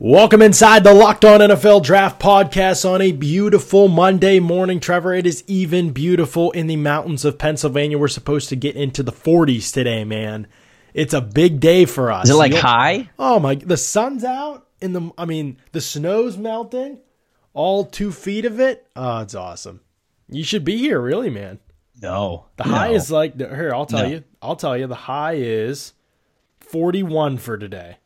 Welcome 0.00 0.42
inside 0.42 0.82
the 0.82 0.92
Locked 0.92 1.24
On 1.24 1.40
NFL 1.40 1.82
Draft 1.84 2.20
Podcast 2.20 2.88
on 2.88 3.00
a 3.00 3.12
beautiful 3.12 3.86
Monday 3.88 4.40
morning. 4.40 4.80
Trevor, 4.80 5.14
it 5.14 5.24
is 5.26 5.44
even 5.46 5.92
beautiful 5.92 6.50
in 6.50 6.66
the 6.66 6.76
mountains 6.76 7.24
of 7.24 7.38
Pennsylvania. 7.38 7.96
We're 7.98 8.08
supposed 8.08 8.48
to 8.48 8.56
get 8.56 8.74
into 8.76 9.02
the 9.04 9.12
40s 9.12 9.72
today, 9.72 10.04
man. 10.04 10.48
It's 10.94 11.14
a 11.14 11.20
big 11.20 11.60
day 11.60 11.84
for 11.84 12.10
us. 12.10 12.24
Is 12.24 12.30
it 12.30 12.34
like 12.34 12.52
You'll- 12.52 12.60
high? 12.62 13.10
Oh 13.18 13.38
my! 13.38 13.54
The 13.56 13.76
sun's 13.76 14.24
out, 14.24 14.66
and 14.82 14.94
the 14.94 15.10
I 15.16 15.24
mean, 15.26 15.58
the 15.72 15.80
snow's 15.80 16.36
melting. 16.36 16.98
All 17.52 17.84
two 17.84 18.10
feet 18.10 18.44
of 18.44 18.58
it. 18.60 18.86
Oh, 18.96 19.20
it's 19.20 19.34
awesome. 19.34 19.80
You 20.28 20.42
should 20.44 20.64
be 20.64 20.76
here, 20.76 21.00
really, 21.00 21.30
man. 21.30 21.60
No. 22.02 22.46
The 22.56 22.64
high 22.64 22.88
No. 22.88 22.94
is 22.94 23.10
like 23.10 23.38
here. 23.38 23.72
I'll 23.72 23.86
tell 23.86 24.02
No. 24.02 24.08
you. 24.08 24.24
I'll 24.42 24.56
tell 24.56 24.76
you. 24.76 24.86
The 24.88 24.94
high 24.94 25.34
is 25.34 25.92
forty-one 26.60 27.38
for 27.38 27.56
today. 27.56 27.96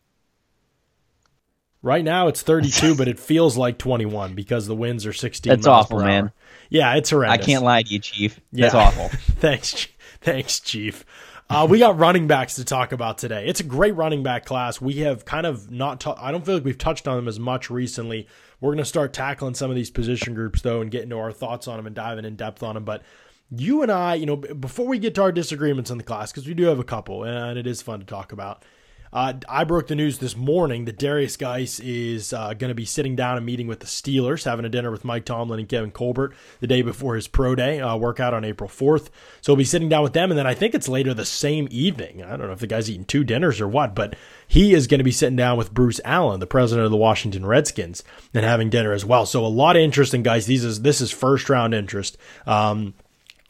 Right 1.83 2.03
now 2.05 2.27
it's 2.29 2.43
thirty-two, 2.43 2.97
but 2.97 3.07
it 3.09 3.21
feels 3.21 3.57
like 3.57 3.79
twenty-one 3.79 4.35
because 4.35 4.67
the 4.67 4.75
winds 4.75 5.07
are 5.07 5.13
sixteen. 5.13 5.51
That's 5.53 5.67
miles 5.67 5.85
awful, 5.87 6.01
man. 6.01 6.33
Yeah, 6.71 6.95
it's 6.97 7.11
horrendous. 7.11 7.43
I 7.43 7.47
can't 7.51 7.63
lie 7.65 7.83
to 7.83 7.89
you, 7.89 7.99
Chief. 8.01 8.41
That's 8.53 8.75
Yeah. 8.75 8.81
awful. 8.81 9.09
thanks, 9.37 9.87
thanks, 10.21 10.59
Chief. 10.61 11.05
Uh, 11.51 11.67
we 11.71 11.79
got 11.79 11.97
running 11.99 12.27
backs 12.27 12.57
to 12.57 12.65
talk 12.65 12.93
about 12.93 13.17
today. 13.17 13.47
It's 13.47 13.61
a 13.61 13.65
great 13.65 13.95
running 13.95 14.23
back 14.23 14.45
class. 14.45 14.81
We 14.83 14.99
have 14.99 15.25
kind 15.25 15.47
of 15.47 15.71
not. 15.71 16.01
ta- 16.01 16.19
I 16.21 16.31
don't 16.33 16.45
feel 16.45 16.57
like 16.57 16.65
we've 16.65 16.77
touched 16.77 17.07
on 17.09 17.17
them 17.17 17.29
as 17.29 17.39
much 17.39 17.71
recently. 17.71 18.27
We're 18.61 18.71
going 18.71 18.79
to 18.79 18.85
start 18.85 19.13
tackling 19.13 19.55
some 19.55 19.71
of 19.71 19.77
these 19.77 19.91
position 19.91 20.35
groups 20.35 20.61
though, 20.63 20.81
and 20.81 20.91
get 20.91 21.05
into 21.05 21.17
our 21.17 21.33
thoughts 21.33 21.69
on 21.69 21.77
them 21.77 21.87
and 21.87 21.95
diving 21.95 22.25
in 22.25 22.35
depth 22.37 22.63
on 22.65 22.75
them. 22.75 22.85
But 22.85 23.03
you 23.51 23.83
and 23.83 23.91
I, 23.91 24.17
you 24.17 24.27
know, 24.27 24.37
before 24.37 24.87
we 24.89 24.99
get 24.99 25.15
to 25.15 25.23
our 25.23 25.33
disagreements 25.33 25.91
in 25.91 25.97
the 25.97 26.05
class, 26.05 26.33
because 26.33 26.47
we 26.47 26.53
do 26.55 26.65
have 26.65 26.81
a 26.81 26.85
couple, 26.85 27.23
and 27.25 27.57
it 27.57 27.67
is 27.69 27.81
fun 27.81 28.01
to 28.01 28.05
talk 28.05 28.33
about. 28.33 28.65
Uh, 29.13 29.35
I 29.49 29.65
broke 29.65 29.87
the 29.87 29.95
news 29.95 30.19
this 30.19 30.37
morning 30.37 30.85
that 30.85 30.99
Derrius 30.99 31.39
Guice 31.39 31.81
is 31.81 32.33
uh, 32.33 32.55
going 32.55 32.69
to 32.69 32.75
be 32.75 32.85
sitting 32.85 33.17
down 33.17 33.37
and 33.37 33.47
meeting 33.47 33.67
with 33.67 33.81
the 33.81 33.87
Steelers, 33.87 34.45
having 34.45 34.65
a 34.65 34.69
dinner 34.69 34.91
with 34.91 35.05
Mike 35.05 35.25
Tomlin 35.25 35.61
and 35.61 35.69
Kevin 35.69 35.91
Colbert 35.91 36.35
the 36.61 36.67
day 36.67 36.83
before 36.83 37.15
his 37.15 37.29
pro 37.29 37.55
day 37.55 37.81
uh, 37.81 37.97
workout 37.97 38.35
on 38.35 38.45
April 38.45 38.69
4th. 38.69 39.09
So 39.41 39.53
he'll 39.53 39.57
be 39.57 39.65
sitting 39.65 39.89
down 39.89 40.03
with 40.03 40.13
them, 40.13 40.31
and 40.31 40.39
then 40.39 40.47
I 40.47 40.55
think 40.55 40.75
it's 40.75 40.89
later 40.89 41.15
the 41.15 41.25
same 41.25 41.69
evening. 41.71 42.23
I 42.23 42.37
don't 42.37 42.47
know 42.47 42.53
if 42.53 42.61
the 42.61 42.67
guy's 42.67 42.91
eating 42.91 43.05
two 43.05 43.25
dinners 43.25 43.61
or 43.61 43.69
what, 43.69 43.95
but 43.95 44.17
he 44.47 44.75
is 44.75 44.87
going 44.87 44.99
to 44.99 45.05
be 45.05 45.13
sitting 45.13 45.37
down 45.37 45.57
with 45.57 45.73
Bruce 45.73 46.01
Allen, 46.05 46.41
the 46.41 46.47
president 46.47 46.85
of 46.85 46.91
the 46.91 46.97
Washington 46.97 47.47
Redskins, 47.47 48.03
and 48.35 48.45
having 48.45 48.71
dinner 48.71 48.93
as 48.93 49.05
well. 49.05 49.27
So 49.27 49.45
a 49.45 49.49
lot 49.49 49.77
of 49.77 49.83
interest 49.83 50.15
in 50.15 50.23
Guice. 50.23 50.47
These 50.47 50.65
is 50.65 50.83
this 50.83 51.01
is 51.01 51.11
first 51.11 51.49
round 51.49 51.75
interest. 51.75 52.19
Um, 52.47 52.95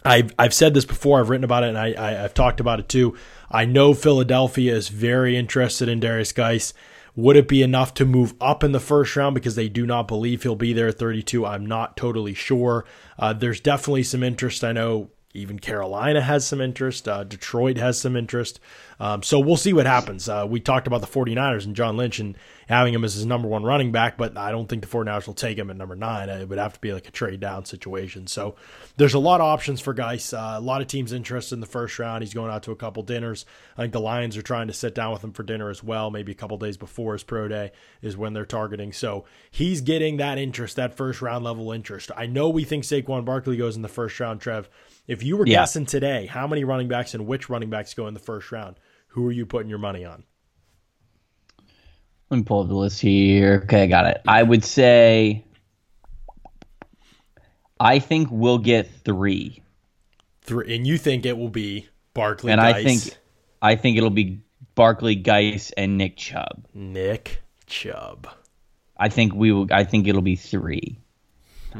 I've 0.05 0.33
I've 0.39 0.55
said 0.55 0.75
this 0.75 0.85
before. 0.85 1.21
I've 1.21 1.29
written 1.29 1.45
about 1.45 1.65
it, 1.65 1.71
and 1.71 1.79
I, 1.79 1.93
I 1.93 2.25
I've 2.25 2.35
talked 2.35 2.61
about 2.61 2.81
it 2.81 2.89
too. 2.89 3.17
I 3.51 3.65
know 3.65 3.95
Philadelphia 3.95 4.75
is 4.75 4.89
very 4.89 5.37
interested 5.37 5.89
in 5.89 6.01
Derrius 6.01 6.35
Guice. 6.35 6.73
Would 7.17 7.37
it 7.37 7.49
be 7.49 7.63
enough 7.65 7.95
to 7.95 8.05
move 8.05 8.35
up 8.41 8.63
in 8.63 8.71
the 8.71 8.79
first 8.79 9.17
round 9.17 9.35
because 9.35 9.57
they 9.57 9.69
do 9.69 9.87
not 9.87 10.07
believe 10.07 10.45
he'll 10.45 10.55
be 10.55 10.73
there 10.73 10.87
at 10.87 11.01
32? 11.01 11.45
I'm 11.45 11.67
not 11.67 11.97
totally 11.97 12.33
sure. 12.33 12.85
Uh, 13.19 13.33
there's 13.33 13.61
definitely 13.61 14.05
some 14.05 14.23
interest. 14.23 14.63
I 14.63 14.71
know 14.71 15.11
even 15.35 15.59
Carolina 15.59 16.21
has 16.21 16.47
some 16.47 16.61
interest. 16.61 17.09
Uh, 17.09 17.25
Detroit 17.25 17.77
has 17.77 18.01
some 18.01 18.17
interest. 18.17 18.61
Um, 19.01 19.23
so 19.23 19.41
we'll 19.41 19.57
see 19.57 19.73
what 19.73 19.87
happens. 19.87 20.29
Uh, 20.29 20.47
we 20.49 20.61
talked 20.61 20.87
about 20.87 21.01
the 21.01 21.09
49ers 21.09 21.65
and 21.65 21.75
John 21.75 21.97
Lynch 21.97 22.19
and 22.19 22.37
having 22.69 22.93
him 22.93 23.03
as 23.05 23.15
his 23.15 23.25
number 23.27 23.49
one 23.49 23.65
running 23.65 23.91
back, 23.93 24.17
but 24.19 24.37
I 24.37 24.51
don't 24.51 24.69
think 24.69 24.83
the 24.83 24.89
49ers 24.89 25.27
will 25.27 25.35
take 25.35 25.57
him 25.59 25.71
at 25.71 25.77
number 25.77 25.97
nine. 25.97 26.29
It 26.29 26.49
would 26.49 26.59
have 26.59 26.75
to 26.75 26.81
be 26.81 26.93
like 26.93 27.09
a 27.09 27.11
trade 27.11 27.41
down 27.41 27.65
situation. 27.65 28.27
So 28.27 28.57
there's 28.99 29.15
a 29.15 29.19
lot 29.19 29.41
of 29.41 29.47
options 29.47 29.81
for 29.81 29.95
guys. 29.95 30.33
Uh, 30.33 30.55
a 30.57 30.61
lot 30.61 30.83
of 30.83 30.87
teams 30.87 31.13
interested 31.13 31.55
in 31.55 31.61
the 31.61 31.67
first 31.67 31.99
round. 31.99 32.23
He's 32.23 32.35
going 32.35 32.51
out 32.53 32.63
to 32.65 32.71
a 32.73 32.77
couple 32.77 33.03
dinners. 33.03 33.47
I 33.77 33.83
think 33.83 33.93
the 33.95 34.01
Lions 34.01 34.37
are 34.37 34.43
trying 34.43 34.67
to 34.67 34.73
sit 34.75 34.95
down 34.95 35.13
with 35.13 35.25
him 35.25 35.33
for 35.33 35.43
dinner 35.43 35.71
as 35.71 35.83
well. 35.83 36.11
Maybe 36.11 36.33
a 36.33 36.35
couple 36.35 36.59
days 36.59 36.77
before 36.77 37.15
his 37.15 37.23
pro 37.25 37.49
day 37.49 37.73
is 38.03 38.17
when 38.17 38.35
they're 38.35 38.45
targeting. 38.45 38.93
So 38.93 39.25
he's 39.51 39.81
getting 39.81 40.19
that 40.19 40.37
interest, 40.39 40.77
that 40.77 40.95
first 40.95 41.23
round 41.23 41.45
level 41.45 41.73
interest. 41.73 42.11
I 42.17 42.27
know 42.27 42.49
we 42.51 42.65
think 42.65 42.85
Saquon 42.85 43.25
Barkley 43.25 43.57
goes 43.57 43.77
in 43.77 43.83
the 43.83 43.89
first 43.89 44.21
round, 44.21 44.41
Trev. 44.41 44.69
If 45.07 45.23
you 45.23 45.39
were 45.39 45.47
Yeah. 45.47 45.61
guessing 45.61 45.87
today 45.87 46.27
how 46.27 46.47
many 46.47 46.65
running 46.65 46.89
backs 46.89 47.15
and 47.15 47.27
which 47.27 47.49
running 47.49 47.71
backs 47.71 47.95
go 47.95 48.07
in 48.09 48.13
the 48.15 48.21
first 48.21 48.53
round, 48.53 48.77
who 49.13 49.27
are 49.27 49.33
you 49.33 49.47
putting 49.47 49.71
your 49.71 49.79
money 49.79 50.05
on? 50.05 50.25
Let 52.31 52.37
me 52.37 52.43
pull 52.43 52.63
up 52.63 52.69
the 52.69 52.75
list 52.75 53.01
here. 53.01 53.63
Okay, 53.65 53.85
I 53.85 53.87
got 53.87 54.07
it. 54.07 54.21
I 54.29 54.43
would 54.43 54.65
say 54.65 55.45
I 57.81 57.99
think 57.99 58.29
we'll 58.31 58.59
get 58.59 58.91
three. 59.05 59.63
Three, 60.43 60.75
and 60.75 60.87
you 60.87 60.99
think 60.99 61.27
it 61.27 61.37
will 61.37 61.49
be 61.51 61.89
Barkley, 62.15 62.53
And 62.53 62.61
I 62.61 62.83
think 62.83 63.17
I 63.63 63.77
think 63.77 63.97
it'll 63.97 64.11
be 64.11 64.41
Barkley, 64.75 65.15
Guice, 65.15 65.71
and 65.77 65.99
Nick 65.99 66.17
Chubb. 66.17 66.65
Nick 66.75 67.43
Chubb. 67.67 68.29
I 68.97 69.09
think 69.09 69.35
we 69.35 69.53
will. 69.53 69.69
I 69.71 69.85
think 69.85 70.09
it'll 70.09 70.23
be 70.23 70.37
three. 70.37 70.99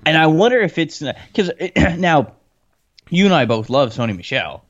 And 0.05 0.17
I 0.17 0.27
wonder 0.27 0.61
if 0.61 0.79
it's 0.79 1.01
because 1.01 1.51
now 1.77 2.35
you 3.11 3.25
and 3.25 3.35
I 3.35 3.47
both 3.47 3.71
love 3.71 3.95
Sony 3.95 4.17
Michel. 4.17 4.65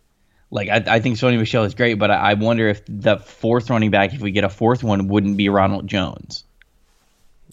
Like 0.50 0.68
I, 0.68 0.96
I 0.96 1.00
think 1.00 1.16
Sony 1.16 1.38
Michel 1.38 1.64
is 1.64 1.74
great, 1.74 1.94
but 1.94 2.10
I, 2.10 2.30
I 2.30 2.34
wonder 2.34 2.68
if 2.68 2.82
the 2.88 3.18
fourth 3.18 3.70
running 3.70 3.90
back, 3.90 4.14
if 4.14 4.20
we 4.20 4.30
get 4.30 4.44
a 4.44 4.48
fourth 4.48 4.82
one, 4.82 5.08
wouldn't 5.08 5.36
be 5.36 5.48
Ronald 5.48 5.86
Jones. 5.86 6.44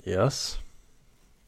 Yes. 0.03 0.57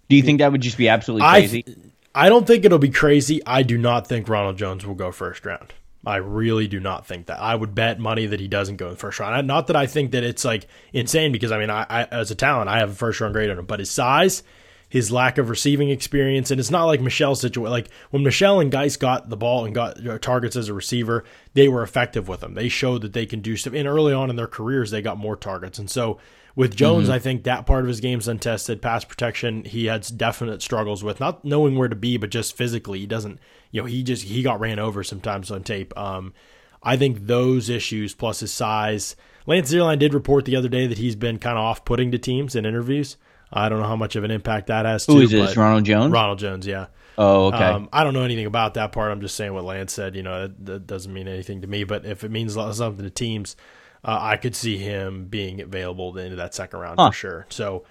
Do 0.09 0.15
you 0.15 0.23
think 0.23 0.39
that 0.39 0.51
would 0.51 0.61
just 0.61 0.77
be 0.77 0.89
absolutely 0.89 1.27
I, 1.27 1.39
crazy? 1.39 1.65
I 2.13 2.29
don't 2.29 2.47
think 2.47 2.65
it'll 2.65 2.79
be 2.79 2.89
crazy. 2.89 3.41
I 3.45 3.63
do 3.63 3.77
not 3.77 4.07
think 4.07 4.27
Ronald 4.27 4.57
Jones 4.57 4.85
will 4.85 4.95
go 4.95 5.11
first 5.11 5.45
round. 5.45 5.73
I 6.05 6.17
really 6.17 6.67
do 6.67 6.79
not 6.79 7.05
think 7.05 7.25
that. 7.27 7.39
I 7.39 7.53
would 7.53 7.75
bet 7.75 7.99
money 7.99 8.25
that 8.27 8.39
he 8.39 8.47
doesn't 8.47 8.77
go 8.77 8.85
in 8.85 8.93
the 8.93 8.97
first 8.97 9.19
round. 9.19 9.45
Not 9.45 9.67
that 9.67 9.75
I 9.75 9.87
think 9.87 10.11
that 10.11 10.23
it's 10.23 10.45
like 10.45 10.67
insane 10.93 11.31
because 11.31 11.51
I 11.51 11.59
mean, 11.59 11.69
I, 11.69 11.85
I 11.89 12.03
as 12.05 12.31
a 12.31 12.35
talent, 12.35 12.69
I 12.69 12.79
have 12.79 12.91
a 12.91 12.95
first 12.95 13.19
round 13.19 13.33
grade 13.33 13.49
on 13.49 13.59
him, 13.59 13.65
but 13.65 13.79
his 13.79 13.91
size, 13.91 14.41
his 14.89 15.11
lack 15.11 15.37
of 15.37 15.49
receiving 15.49 15.89
experience, 15.89 16.49
and 16.49 16.59
it's 16.59 16.71
not 16.71 16.85
like 16.85 17.01
Michel's 17.01 17.41
situation. 17.41 17.71
Like 17.71 17.89
when 18.09 18.23
Michel 18.23 18.59
and 18.59 18.71
Guice 18.71 18.95
got 18.95 19.29
the 19.29 19.37
ball 19.37 19.65
and 19.65 19.75
got 19.75 20.21
targets 20.21 20.55
as 20.55 20.69
a 20.69 20.73
receiver, 20.73 21.23
they 21.53 21.67
were 21.67 21.83
effective 21.83 22.27
with 22.27 22.39
them. 22.39 22.53
They 22.53 22.69
showed 22.69 23.01
that 23.01 23.13
they 23.13 23.25
can 23.25 23.41
do 23.41 23.57
stuff. 23.57 23.73
And 23.73 23.87
early 23.87 24.13
on 24.13 24.29
in 24.29 24.37
their 24.37 24.47
careers, 24.47 24.91
they 24.91 25.01
got 25.01 25.17
more 25.17 25.35
targets. 25.35 25.77
And 25.77 25.89
so 25.89 26.19
with 26.55 26.75
Jones, 26.75 27.09
I 27.09 27.19
think 27.19 27.43
that 27.43 27.65
part 27.65 27.83
of 27.83 27.87
his 27.87 27.99
game's 27.99 28.27
untested. 28.27 28.81
Pass 28.81 29.03
protection, 29.03 29.63
he 29.63 29.85
had 29.85 30.07
definite 30.15 30.61
struggles 30.61 31.03
with 31.03 31.19
not 31.19 31.45
knowing 31.45 31.77
where 31.77 31.87
to 31.87 31.95
be, 31.95 32.17
but 32.17 32.31
just 32.31 32.57
physically, 32.57 32.99
he 32.99 33.05
doesn't. 33.05 33.39
You 33.71 33.81
know, 33.81 33.87
he 33.87 34.01
just 34.01 34.23
he 34.23 34.41
got 34.41 34.59
ran 34.59 34.79
over 34.79 35.03
sometimes 35.03 35.51
on 35.51 35.63
tape. 35.63 35.95
Um, 35.97 36.33
I 36.81 36.95
think 36.95 37.27
those 37.27 37.69
issues 37.69 38.15
plus 38.15 38.39
his 38.39 38.53
size. 38.53 39.15
Lance 39.45 39.71
Zierlein 39.71 39.99
did 39.99 40.13
report 40.13 40.45
the 40.45 40.55
other 40.55 40.69
day 40.69 40.87
that 40.87 40.97
he's 40.97 41.15
been 41.15 41.39
kind 41.39 41.57
of 41.57 41.63
off-putting 41.63 42.11
to 42.11 42.17
teams 42.17 42.55
in 42.55 42.65
interviews. 42.65 43.17
I 43.51 43.69
don't 43.69 43.79
know 43.79 43.87
how 43.87 43.95
much 43.95 44.15
of 44.15 44.23
an 44.23 44.31
impact 44.31 44.67
that 44.67 44.85
has. 44.85 45.05
Who 45.05 45.13
too, 45.15 45.21
is 45.21 45.31
this? 45.31 45.55
Ronald 45.57 45.85
Jones? 45.85 46.11
Ronald 46.11 46.39
Jones, 46.39 46.67
yeah. 46.67 46.87
oh, 47.17 47.45
okay. 47.47 47.63
Um, 47.63 47.89
I 47.93 48.03
don't 48.03 48.13
know 48.13 48.23
anything 48.23 48.45
about 48.45 48.73
that 48.75 48.91
part. 48.91 49.11
I'm 49.11 49.21
just 49.21 49.35
saying 49.35 49.53
what 49.53 49.63
Lance 49.63 49.93
said. 49.93 50.15
You 50.15 50.23
know, 50.23 50.41
that, 50.47 50.65
that 50.65 50.87
doesn't 50.87 51.13
mean 51.13 51.27
anything 51.27 51.61
to 51.61 51.67
me. 51.67 51.83
But 51.83 52.05
if 52.05 52.23
it 52.23 52.31
means 52.31 52.53
something 52.55 53.03
to 53.03 53.09
teams, 53.09 53.55
uh, 54.03 54.17
I 54.21 54.37
could 54.37 54.55
see 54.55 54.77
him 54.77 55.25
being 55.25 55.61
available 55.61 56.17
into 56.17 56.35
that 56.35 56.53
second 56.53 56.79
round 56.79 56.99
Huh. 56.99 57.09
for 57.09 57.15
sure. 57.15 57.45
So 57.49 57.85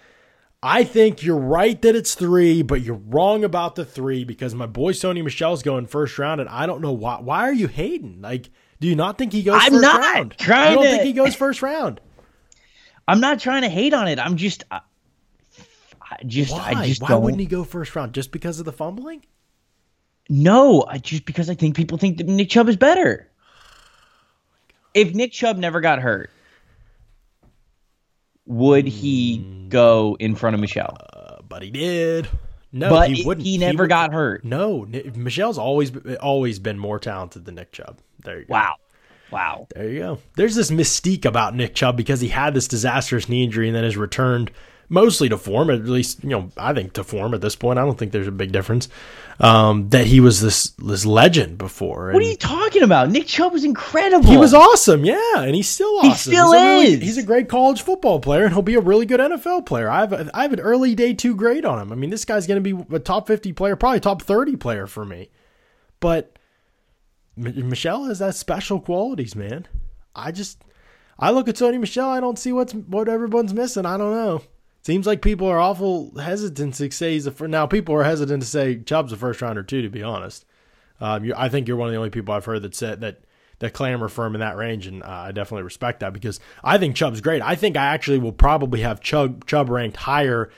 I 0.62 0.84
think 0.84 1.22
you're 1.22 1.36
right 1.38 1.80
that 1.82 1.96
it's 1.96 2.14
three, 2.14 2.62
but 2.62 2.82
you're 2.82 3.00
wrong 3.06 3.42
about 3.44 3.74
the 3.76 3.84
three 3.84 4.24
because 4.24 4.54
my 4.54 4.66
boy 4.66 4.92
Sony 4.92 5.22
Michel's 5.24 5.62
going 5.62 5.86
first 5.86 6.18
round, 6.18 6.40
and 6.40 6.50
I 6.50 6.66
don't 6.66 6.80
know 6.82 6.92
why. 6.92 7.16
Why 7.20 7.40
are 7.48 7.52
you 7.52 7.66
hating? 7.68 8.20
Like, 8.20 8.50
do 8.80 8.88
you 8.88 8.94
not 8.96 9.16
think 9.16 9.32
he 9.32 9.42
goes? 9.42 9.58
I'm 9.62 9.72
first 9.72 9.82
not 9.82 10.00
round? 10.00 10.34
trying 10.38 10.70
You 10.70 10.74
don't 10.76 10.84
to- 10.84 10.90
think 10.90 11.02
he 11.04 11.12
goes 11.14 11.34
first 11.34 11.62
round? 11.62 12.00
I'm 13.08 13.20
not 13.20 13.38
trying 13.40 13.62
to 13.62 13.68
hate 13.68 13.94
on 13.94 14.08
it. 14.08 14.18
I'm 14.18 14.36
just, 14.36 14.64
I, 14.70 14.76
I 14.76 14.80
just, 16.26 16.52
Why? 16.52 16.72
I 16.76 16.86
just 16.86 17.02
why 17.02 17.08
don't. 17.08 17.22
wouldn't 17.22 17.40
he 17.40 17.46
go 17.46 17.64
first 17.64 17.94
round? 17.96 18.12
Just 18.12 18.30
because 18.32 18.58
of 18.58 18.64
the 18.64 18.72
fumbling? 18.72 19.24
No, 20.28 20.84
I 20.88 20.98
just 20.98 21.24
because 21.24 21.48
I 21.48 21.54
think 21.54 21.76
people 21.76 21.98
think 21.98 22.18
that 22.18 22.26
Nick 22.26 22.48
Chubb 22.50 22.68
is 22.68 22.76
better. 22.76 23.28
If 24.94 25.14
Nick 25.14 25.32
Chubb 25.32 25.56
never 25.56 25.80
got 25.80 26.00
hurt, 26.00 26.30
would 28.46 28.86
he 28.86 29.38
Hmm. 29.38 29.68
go 29.68 30.16
in 30.18 30.34
front 30.34 30.54
of 30.54 30.60
Michel? 30.60 30.96
Uh, 31.12 31.36
but 31.48 31.62
he 31.62 31.70
did. 31.70 32.28
No, 32.72 32.90
but 32.90 33.08
he 33.08 33.16
he, 33.16 33.24
wouldn't. 33.26 33.46
he 33.46 33.58
never 33.58 33.84
would- 33.84 33.88
got 33.88 34.12
hurt. 34.12 34.44
No, 34.44 34.86
Michel's 35.14 35.58
always 35.58 35.92
always 36.20 36.58
been 36.58 36.78
more 36.78 36.98
talented 36.98 37.44
than 37.44 37.54
Nick 37.54 37.72
Chubb. 37.72 37.98
There 38.24 38.40
you 38.40 38.44
go. 38.46 38.52
Wow, 38.54 38.74
wow. 39.30 39.66
There 39.74 39.88
you 39.88 39.98
go. 40.00 40.18
There's 40.36 40.54
this 40.54 40.70
mystique 40.70 41.24
about 41.24 41.54
Nick 41.54 41.74
Chubb 41.74 41.96
because 41.96 42.20
he 42.20 42.28
had 42.28 42.54
this 42.54 42.68
disastrous 42.68 43.28
knee 43.28 43.44
injury 43.44 43.68
and 43.68 43.76
then 43.76 43.84
has 43.84 43.96
returned 43.96 44.50
mostly 44.88 45.28
to 45.28 45.36
form, 45.38 45.70
at 45.70 45.84
least, 45.84 46.22
you 46.22 46.30
know, 46.30 46.50
I 46.56 46.72
think 46.72 46.92
to 46.94 47.04
form 47.04 47.34
at 47.34 47.40
this 47.40 47.56
point. 47.56 47.78
I 47.78 47.84
don't 47.84 47.98
think 47.98 48.12
there's 48.12 48.26
a 48.28 48.32
big 48.32 48.52
difference. 48.52 48.88
Um, 49.38 49.90
that 49.90 50.06
he 50.06 50.20
was 50.20 50.40
this 50.40 50.70
this 50.78 51.04
legend 51.04 51.58
before. 51.58 52.10
What 52.12 52.22
are 52.22 52.26
you 52.26 52.36
talking 52.36 52.82
about? 52.82 53.10
Nick 53.10 53.26
Chubb 53.26 53.52
was 53.52 53.64
incredible. 53.64 54.30
He 54.30 54.38
was 54.38 54.54
awesome, 54.54 55.04
yeah, 55.04 55.18
and 55.42 55.54
he's 55.54 55.68
still 55.68 55.98
awesome. 55.98 56.08
He 56.10 56.14
still 56.16 56.52
he's 56.52 56.60
a 56.60 56.64
really- 56.64 56.86
is. 56.94 57.00
he's 57.02 57.18
a 57.18 57.22
great 57.22 57.48
college 57.48 57.82
football 57.82 58.18
player, 58.18 58.44
and 58.44 58.52
he'll 58.54 58.62
be 58.62 58.76
a 58.76 58.80
really 58.80 59.04
good 59.04 59.20
NFL 59.20 59.66
player. 59.66 59.90
I 59.90 60.00
have 60.00 60.12
a, 60.14 60.30
I 60.32 60.42
have 60.42 60.54
an 60.54 60.60
early 60.60 60.94
day 60.94 61.12
two 61.12 61.34
grade 61.34 61.66
on 61.66 61.78
him. 61.78 61.92
I 61.92 61.96
mean, 61.96 62.08
this 62.08 62.24
guy's 62.24 62.46
going 62.46 62.62
to 62.64 62.74
be 62.74 62.96
a 62.96 62.98
top 62.98 63.26
fifty 63.26 63.52
player, 63.52 63.76
probably 63.76 64.00
top 64.00 64.22
thirty 64.22 64.56
player 64.56 64.86
for 64.86 65.04
me. 65.04 65.28
But 66.00 66.38
M- 67.36 67.68
Michel 67.68 68.04
has 68.04 68.20
that 68.20 68.34
special 68.36 68.80
qualities, 68.80 69.36
man. 69.36 69.66
I 70.14 70.32
just 70.32 70.62
I 71.18 71.30
look 71.30 71.46
at 71.48 71.56
Sony 71.56 71.78
Michel, 71.78 72.08
I 72.08 72.20
don't 72.20 72.38
see 72.38 72.52
what's 72.52 72.72
what 72.72 73.08
everyone's 73.10 73.52
missing. 73.52 73.84
I 73.84 73.98
don't 73.98 74.14
know. 74.14 74.42
Seems 74.86 75.04
like 75.04 75.20
people 75.20 75.48
are 75.48 75.58
awful 75.58 76.16
hesitant 76.16 76.74
to 76.74 76.88
say 76.92 77.14
he's 77.14 77.26
a 77.26 77.32
first. 77.32 77.50
Now 77.50 77.66
people 77.66 77.96
are 77.96 78.04
hesitant 78.04 78.40
to 78.44 78.48
say 78.48 78.76
Chubb's 78.78 79.10
a 79.10 79.16
first 79.16 79.42
rounder 79.42 79.64
too. 79.64 79.82
To 79.82 79.88
be 79.88 80.04
honest, 80.04 80.44
um, 81.00 81.32
I 81.36 81.48
think 81.48 81.66
you're 81.66 81.76
one 81.76 81.88
of 81.88 81.92
the 81.92 81.98
only 81.98 82.10
people 82.10 82.32
I've 82.32 82.44
heard 82.44 82.62
that 82.62 82.72
said 82.72 83.00
that 83.00 83.18
that 83.58 83.72
clamor 83.72 84.06
firm 84.06 84.36
in 84.36 84.42
that 84.42 84.56
range, 84.56 84.86
and 84.86 85.02
uh, 85.02 85.08
I 85.08 85.32
definitely 85.32 85.64
respect 85.64 85.98
that 86.00 86.12
because 86.12 86.38
I 86.62 86.78
think 86.78 86.94
Chubb's 86.94 87.20
great. 87.20 87.42
I 87.42 87.56
think 87.56 87.76
I 87.76 87.86
actually 87.86 88.20
will 88.20 88.30
probably 88.30 88.82
have 88.82 89.00
Chubb 89.00 89.44
Chubb 89.46 89.70
ranked 89.70 89.96
higher 89.96 90.52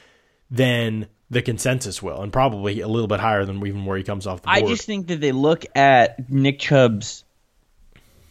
than 0.50 1.08
the 1.30 1.40
consensus 1.40 2.02
will, 2.02 2.20
and 2.20 2.30
probably 2.30 2.82
a 2.82 2.88
little 2.88 3.08
bit 3.08 3.20
higher 3.20 3.46
than 3.46 3.66
even 3.66 3.86
where 3.86 3.96
he 3.96 4.04
comes 4.04 4.26
off 4.26 4.42
the 4.42 4.48
board. 4.48 4.62
I 4.62 4.66
just 4.66 4.84
think 4.84 5.06
that 5.06 5.22
they 5.22 5.32
look 5.32 5.64
at 5.74 6.28
Nick 6.28 6.58
Chubb's 6.58 7.24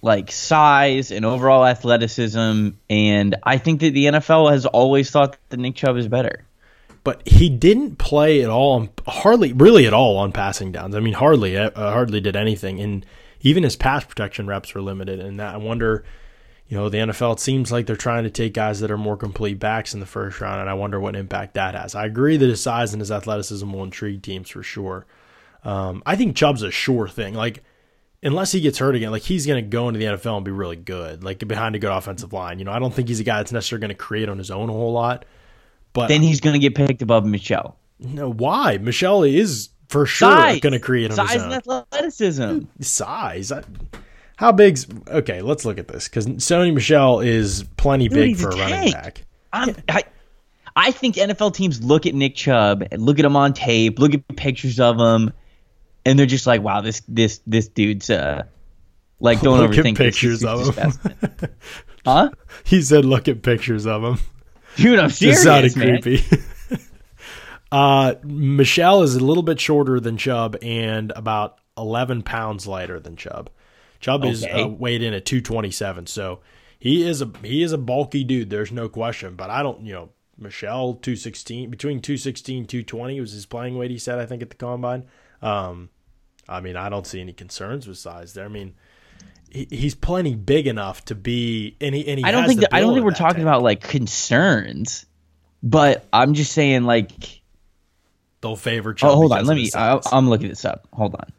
like 0.01 0.31
size 0.31 1.11
and 1.11 1.25
overall 1.25 1.65
athleticism, 1.65 2.69
and 2.89 3.35
I 3.43 3.57
think 3.57 3.81
that 3.81 3.93
the 3.93 4.05
NFL 4.05 4.51
has 4.51 4.65
always 4.65 5.09
thought 5.09 5.37
that 5.49 5.57
Nick 5.57 5.75
Chubb 5.75 5.97
is 5.97 6.07
better. 6.07 6.43
But 7.03 7.25
he 7.27 7.49
didn't 7.49 7.97
play 7.97 8.43
at 8.43 8.49
all, 8.49 8.89
hardly, 9.07 9.53
really 9.53 9.87
at 9.87 9.93
all 9.93 10.17
on 10.17 10.31
passing 10.33 10.71
downs. 10.71 10.93
I 10.93 10.99
mean, 10.99 11.13
hardly, 11.13 11.57
uh, 11.57 11.71
hardly 11.73 12.19
did 12.19 12.35
anything, 12.35 12.79
and 12.81 13.05
even 13.41 13.63
his 13.63 13.75
pass 13.75 14.03
protection 14.03 14.45
reps 14.45 14.73
were 14.75 14.81
limited. 14.81 15.19
And 15.19 15.41
I 15.41 15.57
wonder, 15.57 16.03
you 16.67 16.77
know, 16.77 16.89
the 16.89 16.97
NFL 16.97 17.35
it 17.35 17.39
seems 17.39 17.71
like 17.71 17.85
they're 17.85 17.95
trying 17.95 18.25
to 18.25 18.29
take 18.29 18.53
guys 18.53 18.81
that 18.81 18.91
are 18.91 18.97
more 18.97 19.15
complete 19.15 19.57
backs 19.57 19.93
in 19.93 20.01
the 20.01 20.05
first 20.05 20.41
round, 20.41 20.59
and 20.59 20.69
I 20.69 20.73
wonder 20.73 20.99
what 20.99 21.15
impact 21.15 21.53
that 21.53 21.75
has. 21.75 21.95
I 21.95 22.05
agree 22.05 22.35
that 22.35 22.49
his 22.49 22.61
size 22.61 22.93
and 22.93 23.01
his 23.01 23.11
athleticism 23.11 23.71
will 23.71 23.85
intrigue 23.85 24.21
teams 24.21 24.49
for 24.49 24.61
sure. 24.61 25.05
Um, 25.63 26.03
I 26.05 26.15
think 26.15 26.35
Chubb's 26.35 26.61
a 26.61 26.71
sure 26.71 27.07
thing. 27.07 27.33
Like 27.33 27.63
unless 28.23 28.51
he 28.51 28.61
gets 28.61 28.77
hurt 28.77 28.95
again, 28.95 29.11
like 29.11 29.21
he's 29.21 29.45
going 29.45 29.63
to 29.63 29.69
go 29.69 29.87
into 29.87 29.99
the 29.99 30.05
NFL 30.05 30.37
and 30.37 30.45
be 30.45 30.51
really 30.51 30.75
good, 30.75 31.23
like 31.23 31.45
behind 31.47 31.75
a 31.75 31.79
good 31.79 31.91
offensive 31.91 32.33
line. 32.33 32.59
You 32.59 32.65
know, 32.65 32.71
I 32.71 32.79
don't 32.79 32.93
think 32.93 33.07
he's 33.07 33.19
a 33.19 33.23
guy 33.23 33.37
that's 33.37 33.51
necessarily 33.51 33.81
going 33.81 33.89
to 33.89 33.95
create 33.95 34.29
on 34.29 34.37
his 34.37 34.51
own 34.51 34.69
a 34.69 34.73
whole 34.73 34.93
lot. 34.93 35.25
But 35.93 36.07
then 36.07 36.21
he's 36.21 36.41
going 36.41 36.53
to 36.53 36.59
get 36.59 36.75
picked 36.75 37.01
above 37.01 37.25
Michel. 37.25 37.77
No, 37.99 38.31
why? 38.31 38.77
Michel 38.77 39.23
is 39.23 39.69
for 39.89 40.05
sure 40.05 40.59
going 40.59 40.73
to 40.73 40.79
create 40.79 41.11
on 41.11 41.15
size 41.15 41.33
his 41.33 41.41
own. 41.41 41.51
and 41.51 41.53
athleticism. 41.55 42.59
Size. 42.81 43.51
I, 43.51 43.63
how 44.35 44.51
big's 44.51 44.87
okay? 45.07 45.41
Let's 45.41 45.65
look 45.65 45.79
at 45.79 45.87
this 45.87 46.07
because 46.07 46.27
Sony 46.27 46.73
Michel 46.73 47.19
is 47.19 47.63
plenty 47.77 48.07
Dude, 48.07 48.15
big 48.15 48.37
for 48.37 48.49
a 48.49 48.55
running 48.55 48.91
back. 48.91 49.23
I'm, 49.51 49.75
I, 49.89 50.03
I 50.75 50.91
think 50.91 51.15
NFL 51.15 51.55
teams 51.55 51.83
look 51.83 52.05
at 52.05 52.13
Nick 52.13 52.35
Chubb, 52.35 52.83
look 52.95 53.17
at 53.17 53.25
him 53.25 53.35
on 53.35 53.53
tape, 53.53 53.97
look 53.97 54.13
at 54.13 54.27
pictures 54.35 54.79
of 54.79 54.99
him, 54.99 55.33
and 56.07 56.17
they're 56.17 56.25
just 56.25 56.47
like, 56.47 56.61
"Wow, 56.61 56.79
this 56.81 57.01
this 57.07 57.41
this 57.45 57.67
dude's 57.67 58.09
uh, 58.09 58.43
like 59.19 59.41
don't 59.41 59.59
Look 59.59 59.71
overthink 59.71 59.97
this. 59.97 60.15
pictures 60.15 60.43
of 60.45 60.75
him. 60.75 60.91
huh? 62.05 62.31
He 62.63 62.81
said, 62.81 63.03
"Look 63.03 63.27
at 63.27 63.43
pictures 63.43 63.85
of 63.85 64.03
him." 64.03 64.17
Dude, 64.77 64.99
I'm 64.99 65.09
serious, 65.09 65.43
Just 65.43 65.43
sounded 65.43 65.75
man. 65.75 66.01
creepy. 66.01 66.23
uh, 67.71 68.15
Michel 68.23 69.03
is 69.03 69.15
a 69.15 69.19
little 69.19 69.43
bit 69.43 69.59
shorter 69.59 69.99
than 69.99 70.17
Chubb 70.17 70.55
and 70.61 71.11
about 71.15 71.59
11 71.77 72.21
pounds 72.21 72.67
lighter 72.67 72.99
than 72.99 73.15
Chubb. 73.17 73.49
Chubb 73.99 74.23
is 74.23 74.45
uh, 74.45 74.67
weighed 74.69 75.01
in 75.01 75.13
at 75.13 75.25
227, 75.25 76.05
so 76.05 76.39
he 76.79 77.05
is 77.05 77.21
a 77.21 77.31
he 77.43 77.63
is 77.63 77.73
a 77.73 77.77
bulky 77.77 78.23
dude. 78.23 78.49
There's 78.49 78.71
no 78.71 78.87
question. 78.87 79.35
But 79.35 79.49
I 79.49 79.61
don't, 79.61 79.81
you 79.85 79.91
know, 79.93 80.09
Michel 80.37 80.93
216 80.93 81.69
between 81.69 81.99
216 81.99 82.65
220 82.65 83.19
was 83.19 83.33
his 83.33 83.45
playing 83.45 83.77
weight. 83.77 83.91
He 83.91 83.97
said, 83.97 84.19
I 84.19 84.25
think 84.25 84.41
at 84.41 84.51
the 84.51 84.55
combine. 84.55 85.03
Um, 85.41 85.89
I 86.49 86.61
mean, 86.61 86.75
I 86.75 86.89
don't 86.89 87.05
see 87.05 87.21
any 87.21 87.33
concerns 87.33 87.87
with 87.87 87.97
size 87.97 88.33
there. 88.33 88.45
I 88.45 88.49
mean. 88.49 88.73
He, 89.49 89.65
he's 89.69 89.95
plenty 89.95 90.35
big 90.35 90.67
enough 90.67 91.05
to 91.05 91.15
be, 91.15 91.77
and 91.79 91.95
he, 91.95 92.05
and 92.05 92.19
he 92.19 92.25
I 92.25 92.31
don't 92.31 92.47
think 92.47 92.59
that, 92.59 92.75
I 92.75 92.81
don't 92.81 92.93
think 92.93 93.05
we're 93.05 93.11
talking 93.11 93.35
tank. 93.37 93.47
about 93.47 93.63
like 93.63 93.81
concerns, 93.81 95.05
but 95.63 96.05
I'm 96.11 96.33
just 96.33 96.51
saying 96.51 96.83
like. 96.83 97.11
they'll 98.41 98.57
favor 98.57 98.93
Chubb. 98.93 99.11
Oh, 99.11 99.15
hold 99.15 99.31
on. 99.31 99.45
Let 99.45 99.55
me. 99.55 99.71
I, 99.73 100.01
I'm 100.11 100.29
looking 100.29 100.49
this 100.49 100.65
up. 100.65 100.85
Hold 100.91 101.15
on. 101.15 101.31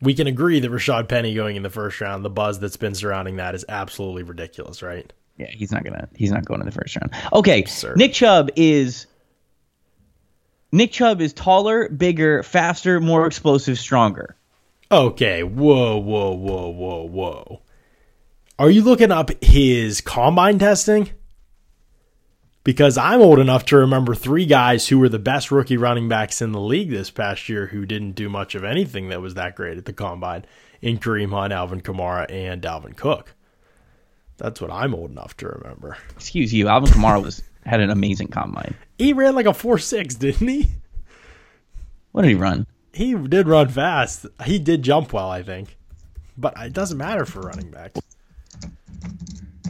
we 0.00 0.14
can 0.14 0.26
agree 0.26 0.60
that 0.60 0.70
Rashaad 0.70 1.08
Penny 1.08 1.32
going 1.34 1.56
in 1.56 1.62
the 1.62 1.70
first 1.70 2.00
round, 2.00 2.24
the 2.24 2.30
buzz 2.30 2.58
that's 2.58 2.76
been 2.76 2.94
surrounding 2.94 3.36
that 3.36 3.54
is 3.54 3.64
absolutely 3.68 4.24
ridiculous, 4.24 4.82
right? 4.82 5.10
Yeah, 5.38 5.46
he's 5.50 5.70
not 5.70 5.84
gonna. 5.84 6.08
He's 6.14 6.32
not 6.32 6.44
going 6.44 6.60
in 6.60 6.66
the 6.66 6.72
first 6.72 6.96
round. 6.96 7.12
Okay, 7.32 7.60
Absurd. 7.60 7.96
Nick 7.98 8.14
Chubb 8.14 8.50
is. 8.56 9.06
Nick 10.72 10.92
Chubb 10.92 11.20
is 11.20 11.32
taller, 11.32 11.88
bigger, 11.88 12.42
faster, 12.42 13.00
more 13.00 13.26
explosive, 13.26 13.78
stronger. 13.78 14.36
Okay, 14.90 15.42
whoa, 15.42 15.98
whoa, 15.98 16.32
whoa, 16.32 16.68
whoa, 16.68 17.02
whoa. 17.02 17.62
Are 18.58 18.70
you 18.70 18.82
looking 18.82 19.12
up 19.12 19.30
his 19.42 20.00
combine 20.00 20.58
testing? 20.58 21.10
Because 22.64 22.98
I'm 22.98 23.20
old 23.20 23.38
enough 23.38 23.64
to 23.66 23.76
remember 23.76 24.14
three 24.14 24.46
guys 24.46 24.88
who 24.88 24.98
were 24.98 25.08
the 25.08 25.18
best 25.18 25.52
rookie 25.52 25.76
running 25.76 26.08
backs 26.08 26.42
in 26.42 26.52
the 26.52 26.60
league 26.60 26.90
this 26.90 27.10
past 27.10 27.48
year 27.48 27.66
who 27.66 27.86
didn't 27.86 28.12
do 28.12 28.28
much 28.28 28.54
of 28.54 28.64
anything 28.64 29.10
that 29.10 29.20
was 29.20 29.34
that 29.34 29.54
great 29.54 29.78
at 29.78 29.84
the 29.84 29.92
combine 29.92 30.44
in 30.80 30.98
Kareem 30.98 31.30
Hunt, 31.30 31.52
Alvin 31.52 31.80
Kamara, 31.80 32.30
and 32.30 32.60
Dalvin 32.60 32.96
Cook. 32.96 33.34
That's 34.36 34.60
what 34.60 34.70
I'm 34.70 34.94
old 34.94 35.10
enough 35.10 35.36
to 35.38 35.48
remember. 35.48 35.96
Excuse 36.10 36.52
you, 36.52 36.68
Alvin 36.68 36.90
Kamara 36.90 37.22
was 37.22 37.42
had 37.64 37.80
an 37.80 37.90
amazing 37.90 38.28
combine. 38.28 38.74
He 38.98 39.12
ran 39.12 39.34
like 39.34 39.46
a 39.46 39.54
4 39.54 39.78
6, 39.78 40.14
didn't 40.16 40.48
he? 40.48 40.68
What 42.12 42.22
did 42.22 42.28
he 42.28 42.34
run? 42.34 42.66
He 42.92 43.14
did 43.14 43.46
run 43.46 43.68
fast. 43.68 44.26
He 44.44 44.58
did 44.58 44.82
jump 44.82 45.12
well, 45.12 45.28
I 45.28 45.42
think. 45.42 45.76
But 46.38 46.54
it 46.58 46.72
doesn't 46.72 46.96
matter 46.96 47.26
for 47.26 47.40
running 47.40 47.70
backs. 47.70 48.00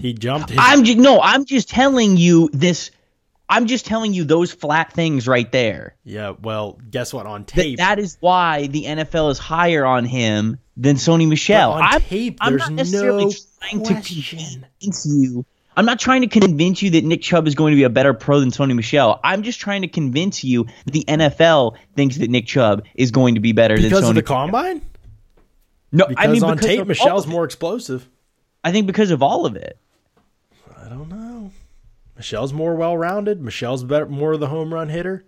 He 0.00 0.12
jumped. 0.12 0.50
His, 0.50 0.58
I'm 0.60 0.84
just 0.84 0.98
no. 0.98 1.20
I'm 1.20 1.44
just 1.44 1.68
telling 1.68 2.16
you 2.16 2.50
this. 2.52 2.90
I'm 3.48 3.66
just 3.66 3.86
telling 3.86 4.12
you 4.12 4.24
those 4.24 4.52
flat 4.52 4.92
things 4.92 5.28
right 5.28 5.50
there. 5.52 5.94
yeah, 6.04 6.34
well, 6.42 6.78
guess 6.90 7.12
what? 7.14 7.26
On 7.26 7.44
tape, 7.44 7.78
that 7.78 7.98
is 7.98 8.16
why 8.20 8.66
the 8.66 8.84
NFL 8.84 9.30
is 9.30 9.38
higher 9.38 9.84
on 9.84 10.04
him 10.04 10.58
than 10.76 10.96
Sony 10.96 11.28
Michel. 11.28 11.72
on 11.72 11.82
I'm, 11.82 12.00
tape, 12.00 12.38
I'm 12.40 12.52
there's 12.52 12.62
not 12.62 12.72
necessarily 12.72 13.24
no 13.26 13.32
trying 13.60 13.82
to 13.84 13.94
question. 13.94 14.66
convince 14.80 15.06
you. 15.06 15.44
I'm 15.76 15.84
not 15.84 16.00
trying 16.00 16.22
to 16.22 16.26
convince 16.26 16.80
you 16.80 16.90
that 16.90 17.04
Nick 17.04 17.20
Chubb 17.20 17.46
is 17.46 17.54
going 17.54 17.72
to 17.72 17.76
be 17.76 17.82
a 17.82 17.90
better 17.90 18.14
pro 18.14 18.40
than 18.40 18.50
Sony 18.50 18.74
Michel. 18.74 19.20
I'm 19.22 19.42
just 19.42 19.60
trying 19.60 19.82
to 19.82 19.88
convince 19.88 20.42
you 20.42 20.66
that 20.86 20.92
the 20.92 21.04
NFL 21.06 21.76
thinks 21.94 22.16
that 22.16 22.30
Nick 22.30 22.46
Chubb 22.46 22.84
is 22.94 23.10
going 23.10 23.34
to 23.34 23.40
be 23.40 23.52
better 23.52 23.76
because 23.76 23.90
than 23.90 24.02
Sony. 24.02 24.08
of 24.08 24.14
the 24.14 24.22
combine? 24.22 24.80
no, 25.92 26.06
Because 26.06 26.24
I 26.24 26.28
mean 26.28 26.42
on 26.44 26.56
because 26.56 26.66
tape, 26.66 26.86
Michel's 26.86 27.26
more 27.26 27.44
explosive. 27.44 28.08
I 28.64 28.72
think 28.72 28.86
because 28.86 29.10
of 29.10 29.22
all 29.22 29.44
of 29.44 29.54
it. 29.54 29.78
I 30.82 30.88
don't 30.88 31.08
know. 31.10 31.52
Michel's 32.16 32.54
more 32.54 32.74
well 32.74 32.96
rounded. 32.96 33.42
Michel's 33.42 33.84
better, 33.84 34.06
more 34.06 34.32
of 34.32 34.40
the 34.40 34.48
home 34.48 34.72
run 34.72 34.88
hitter. 34.88 35.26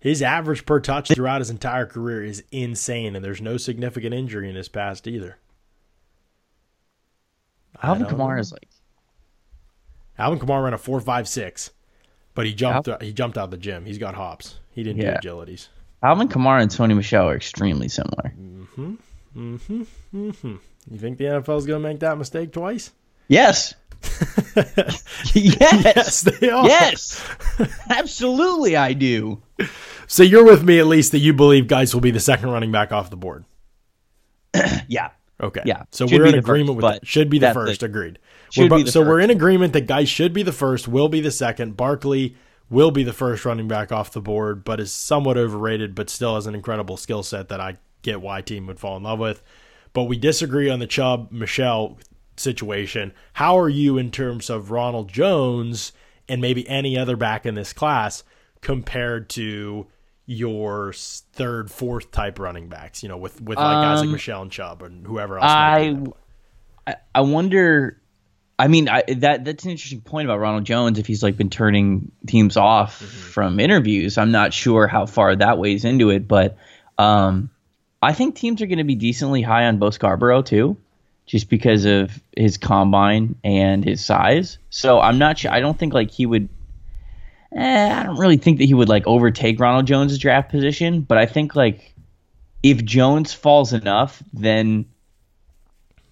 His 0.00 0.20
average 0.20 0.66
per 0.66 0.80
touch 0.80 1.08
throughout 1.12 1.40
his 1.40 1.50
entire 1.50 1.86
career 1.86 2.24
is 2.24 2.42
insane, 2.50 3.14
and 3.14 3.24
there's 3.24 3.40
no 3.40 3.56
significant 3.56 4.12
injury 4.12 4.50
in 4.50 4.56
his 4.56 4.68
past 4.68 5.06
either. 5.06 5.38
Alvin 7.80 8.08
don't 8.08 8.18
Kamara 8.18 8.40
is 8.40 8.50
like 8.50 8.68
Alvin 10.18 10.38
Kamara 10.38 10.64
ran 10.64 10.74
a 10.74 10.78
four 10.78 11.00
five 11.00 11.26
six, 11.28 11.70
but 12.34 12.46
he 12.46 12.52
jumped. 12.54 12.88
Uh, 12.88 12.98
he 13.00 13.12
jumped 13.12 13.38
out 13.38 13.44
of 13.44 13.50
the 13.50 13.56
gym. 13.56 13.84
He's 13.84 13.98
got 13.98 14.14
hops. 14.14 14.58
He 14.72 14.82
didn't 14.82 15.02
Yeah. 15.02 15.18
do 15.20 15.28
agilities. 15.28 15.68
Alvin 16.02 16.28
Kamara 16.28 16.62
and 16.62 16.70
Sony 16.70 16.96
Michel 16.96 17.28
are 17.28 17.36
extremely 17.36 17.88
similar. 17.88 18.32
Mm-hmm. 18.38 18.94
Mm-hmm. 19.36 19.82
Mm-hmm. 20.14 20.56
You 20.90 20.98
think 20.98 21.18
the 21.18 21.24
NFL 21.24 21.58
is 21.58 21.66
going 21.66 21.80
to 21.82 21.88
make 21.88 22.00
that 22.00 22.18
mistake 22.18 22.52
twice? 22.52 22.90
Yes. 23.28 23.74
yes. 24.56 25.04
Yes, 25.34 26.20
they 26.22 26.50
are. 26.50 26.66
Yes. 26.66 27.24
Absolutely, 27.88 28.76
I 28.76 28.92
do. 28.94 29.40
So 30.08 30.22
you're 30.24 30.44
with 30.44 30.64
me 30.64 30.78
at 30.80 30.86
least 30.86 31.12
that 31.12 31.20
you 31.20 31.32
believe 31.32 31.68
Guice 31.68 31.94
will 31.94 32.00
be 32.00 32.10
the 32.10 32.18
second 32.20 32.50
running 32.50 32.72
back 32.72 32.90
off 32.92 33.10
the 33.10 33.16
board. 33.16 33.44
Yeah. 34.88 35.10
Okay. 35.42 35.62
Yeah, 35.64 35.82
So 35.90 36.06
we're 36.06 36.26
in 36.26 36.34
agreement 36.36 36.76
first, 36.76 36.76
with 36.76 37.00
that. 37.00 37.06
Should 37.06 37.28
be 37.28 37.38
the 37.38 37.46
that's 37.46 37.54
the- 37.56 37.66
first. 37.66 37.82
agreed. 37.82 38.18
We're 38.56 38.64
be 38.64 38.84
bo- 38.84 38.84
so 38.84 39.00
we're 39.02 39.20
in 39.20 39.30
agreement 39.30 39.72
that 39.72 39.86
Guice 39.86 40.08
should 40.08 40.32
be 40.32 40.42
the 40.42 40.52
first, 40.52 40.86
will 40.86 41.08
be 41.08 41.20
the 41.20 41.30
second. 41.30 41.76
Barkley 41.76 42.36
will 42.70 42.90
be 42.90 43.02
the 43.02 43.12
first 43.12 43.44
running 43.44 43.66
back 43.68 43.90
off 43.90 44.12
the 44.12 44.20
board, 44.20 44.62
but 44.64 44.78
is 44.78 44.92
somewhat 44.92 45.36
overrated, 45.36 45.94
but 45.94 46.08
still 46.10 46.34
has 46.36 46.46
an 46.46 46.54
incredible 46.54 46.96
skill 46.96 47.22
set 47.22 47.48
that 47.48 47.60
I 47.60 47.76
get 48.02 48.20
why 48.20 48.40
team 48.42 48.66
would 48.66 48.78
fall 48.78 48.96
in 48.96 49.02
love 49.02 49.18
with. 49.18 49.42
But 49.92 50.04
we 50.04 50.16
disagree 50.16 50.70
on 50.70 50.78
the 50.78 50.86
Chubb 50.86 51.30
Michel 51.32 51.98
situation. 52.36 53.12
How 53.34 53.58
are 53.58 53.68
you 53.68 53.98
in 53.98 54.10
terms 54.10 54.48
of 54.48 54.70
Ronald 54.70 55.08
Jones 55.08 55.92
and 56.28 56.40
maybe 56.40 56.66
any 56.68 56.96
other 56.98 57.16
back 57.16 57.44
in 57.44 57.54
this 57.54 57.72
class 57.72 58.22
compared 58.62 59.28
to 59.30 59.86
your 60.26 60.92
third, 60.92 61.70
fourth 61.70 62.10
type 62.10 62.38
running 62.38 62.68
backs? 62.68 63.02
You 63.02 63.08
know, 63.08 63.16
with 63.16 63.40
with 63.40 63.58
like 63.58 63.64
guys 63.64 64.00
like 64.00 64.06
Um, 64.06 64.12
Michel 64.12 64.42
and 64.42 64.50
Chubb 64.50 64.82
and 64.82 65.06
whoever 65.06 65.38
else. 65.38 65.44
I, 65.46 65.96
I 66.86 66.96
I 67.14 67.20
wonder. 67.22 67.98
I 68.58 68.68
mean, 68.68 68.88
I, 68.88 69.02
that 69.18 69.44
that's 69.44 69.64
an 69.64 69.70
interesting 69.72 70.02
point 70.02 70.26
about 70.28 70.38
Ronald 70.38 70.64
Jones. 70.64 70.98
If 70.98 71.06
he's 71.06 71.22
like 71.22 71.36
been 71.36 71.50
turning 71.50 72.12
teams 72.26 72.56
off 72.56 72.94
from 72.94 73.58
interviews, 73.58 74.18
I'm 74.18 74.30
not 74.30 74.52
sure 74.52 74.86
how 74.86 75.06
far 75.06 75.34
that 75.34 75.58
weighs 75.58 75.84
into 75.84 76.10
it. 76.10 76.28
But 76.28 76.56
um, 76.96 77.50
I 78.00 78.12
think 78.12 78.36
teams 78.36 78.62
are 78.62 78.66
going 78.66 78.78
to 78.78 78.84
be 78.84 78.94
decently 78.94 79.42
high 79.42 79.66
on 79.66 79.78
Bo 79.78 79.90
Scarborough 79.90 80.42
too, 80.42 80.76
just 81.26 81.48
because 81.48 81.86
of 81.86 82.22
his 82.36 82.56
combine 82.58 83.34
and 83.42 83.84
his 83.84 84.04
size. 84.04 84.58
So 84.70 85.00
I'm 85.00 85.18
not 85.18 85.38
sure. 85.38 85.50
I 85.50 85.58
don't 85.58 85.76
think 85.76 85.92
like 85.92 86.12
he 86.12 86.26
would. 86.26 86.48
Eh, 87.56 87.94
I 87.94 88.02
don't 88.02 88.18
really 88.18 88.36
think 88.38 88.58
that 88.58 88.64
he 88.64 88.74
would 88.74 88.88
like 88.88 89.06
overtake 89.06 89.60
Ronald 89.60 89.86
Jones' 89.86 90.18
draft 90.18 90.50
position, 90.50 91.02
but 91.02 91.18
I 91.18 91.26
think 91.26 91.54
like 91.54 91.94
if 92.62 92.84
Jones 92.84 93.32
falls 93.32 93.72
enough, 93.72 94.22
then 94.32 94.86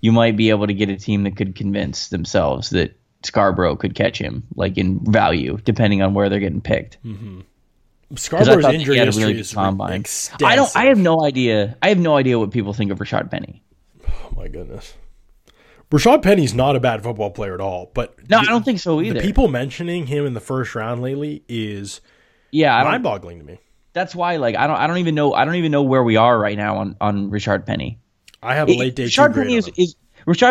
you 0.00 0.12
might 0.12 0.36
be 0.36 0.50
able 0.50 0.66
to 0.66 0.74
get 0.74 0.88
a 0.88 0.96
team 0.96 1.24
that 1.24 1.36
could 1.36 1.54
convince 1.54 2.08
themselves 2.08 2.70
that 2.70 2.98
Scarborough 3.22 3.76
could 3.76 3.94
catch 3.94 4.18
him, 4.18 4.44
like 4.54 4.78
in 4.78 4.98
value, 5.04 5.58
depending 5.64 6.02
on 6.02 6.14
where 6.14 6.28
they're 6.28 6.40
getting 6.40 6.60
picked. 6.60 6.98
I 7.04 8.16
Scarborough's 8.16 8.64
injury 8.66 8.98
had 8.98 9.08
a 9.08 9.12
really 9.12 9.34
good 9.34 9.50
combine. 9.52 10.00
extensive. 10.00 10.46
I 10.46 10.56
don't. 10.56 10.76
I 10.76 10.86
have 10.86 10.98
no 10.98 11.22
idea. 11.24 11.76
I 11.80 11.90
have 11.90 11.98
no 11.98 12.16
idea 12.16 12.38
what 12.38 12.50
people 12.50 12.72
think 12.72 12.90
of 12.90 12.98
Rashaad 12.98 13.30
Penny. 13.30 13.62
Oh 14.08 14.32
my 14.36 14.48
goodness. 14.48 14.94
Rashaad 15.90 16.22
Penny's 16.22 16.54
not 16.54 16.76
a 16.76 16.80
bad 16.80 17.02
football 17.02 17.30
player 17.30 17.52
at 17.54 17.60
all, 17.60 17.90
but 17.94 18.16
No, 18.28 18.40
the, 18.40 18.46
I 18.46 18.50
don't 18.50 18.64
think 18.64 18.78
so 18.78 19.00
either. 19.00 19.14
the 19.14 19.26
people 19.26 19.48
mentioning 19.48 20.06
him 20.06 20.24
in 20.24 20.34
the 20.34 20.40
first 20.40 20.74
round 20.74 21.02
lately 21.02 21.42
is 21.48 22.00
yeah, 22.52 22.82
mind-boggling 22.84 23.38
to 23.40 23.44
me. 23.44 23.58
that's 23.92 24.14
why. 24.14 24.36
Like, 24.36 24.56
I 24.56 24.66
don't. 24.66 24.76
I 24.76 24.86
don't 24.86 24.98
even 24.98 25.14
know. 25.14 25.34
I 25.34 25.44
don't 25.44 25.56
even 25.56 25.72
know 25.72 25.82
where 25.82 26.02
we 26.02 26.16
are 26.16 26.38
right 26.38 26.56
now 26.56 26.78
on 26.78 26.96
on 27.00 27.30
Richard 27.30 27.66
Penny. 27.66 27.98
I 28.42 28.54
have 28.54 28.68
a 28.68 28.72
late 28.72 28.94
day 28.94 29.08
two 29.08 29.20
Rashard 29.20 29.34
Penny 29.34 29.56
is, 29.56 29.68
is 29.76 29.96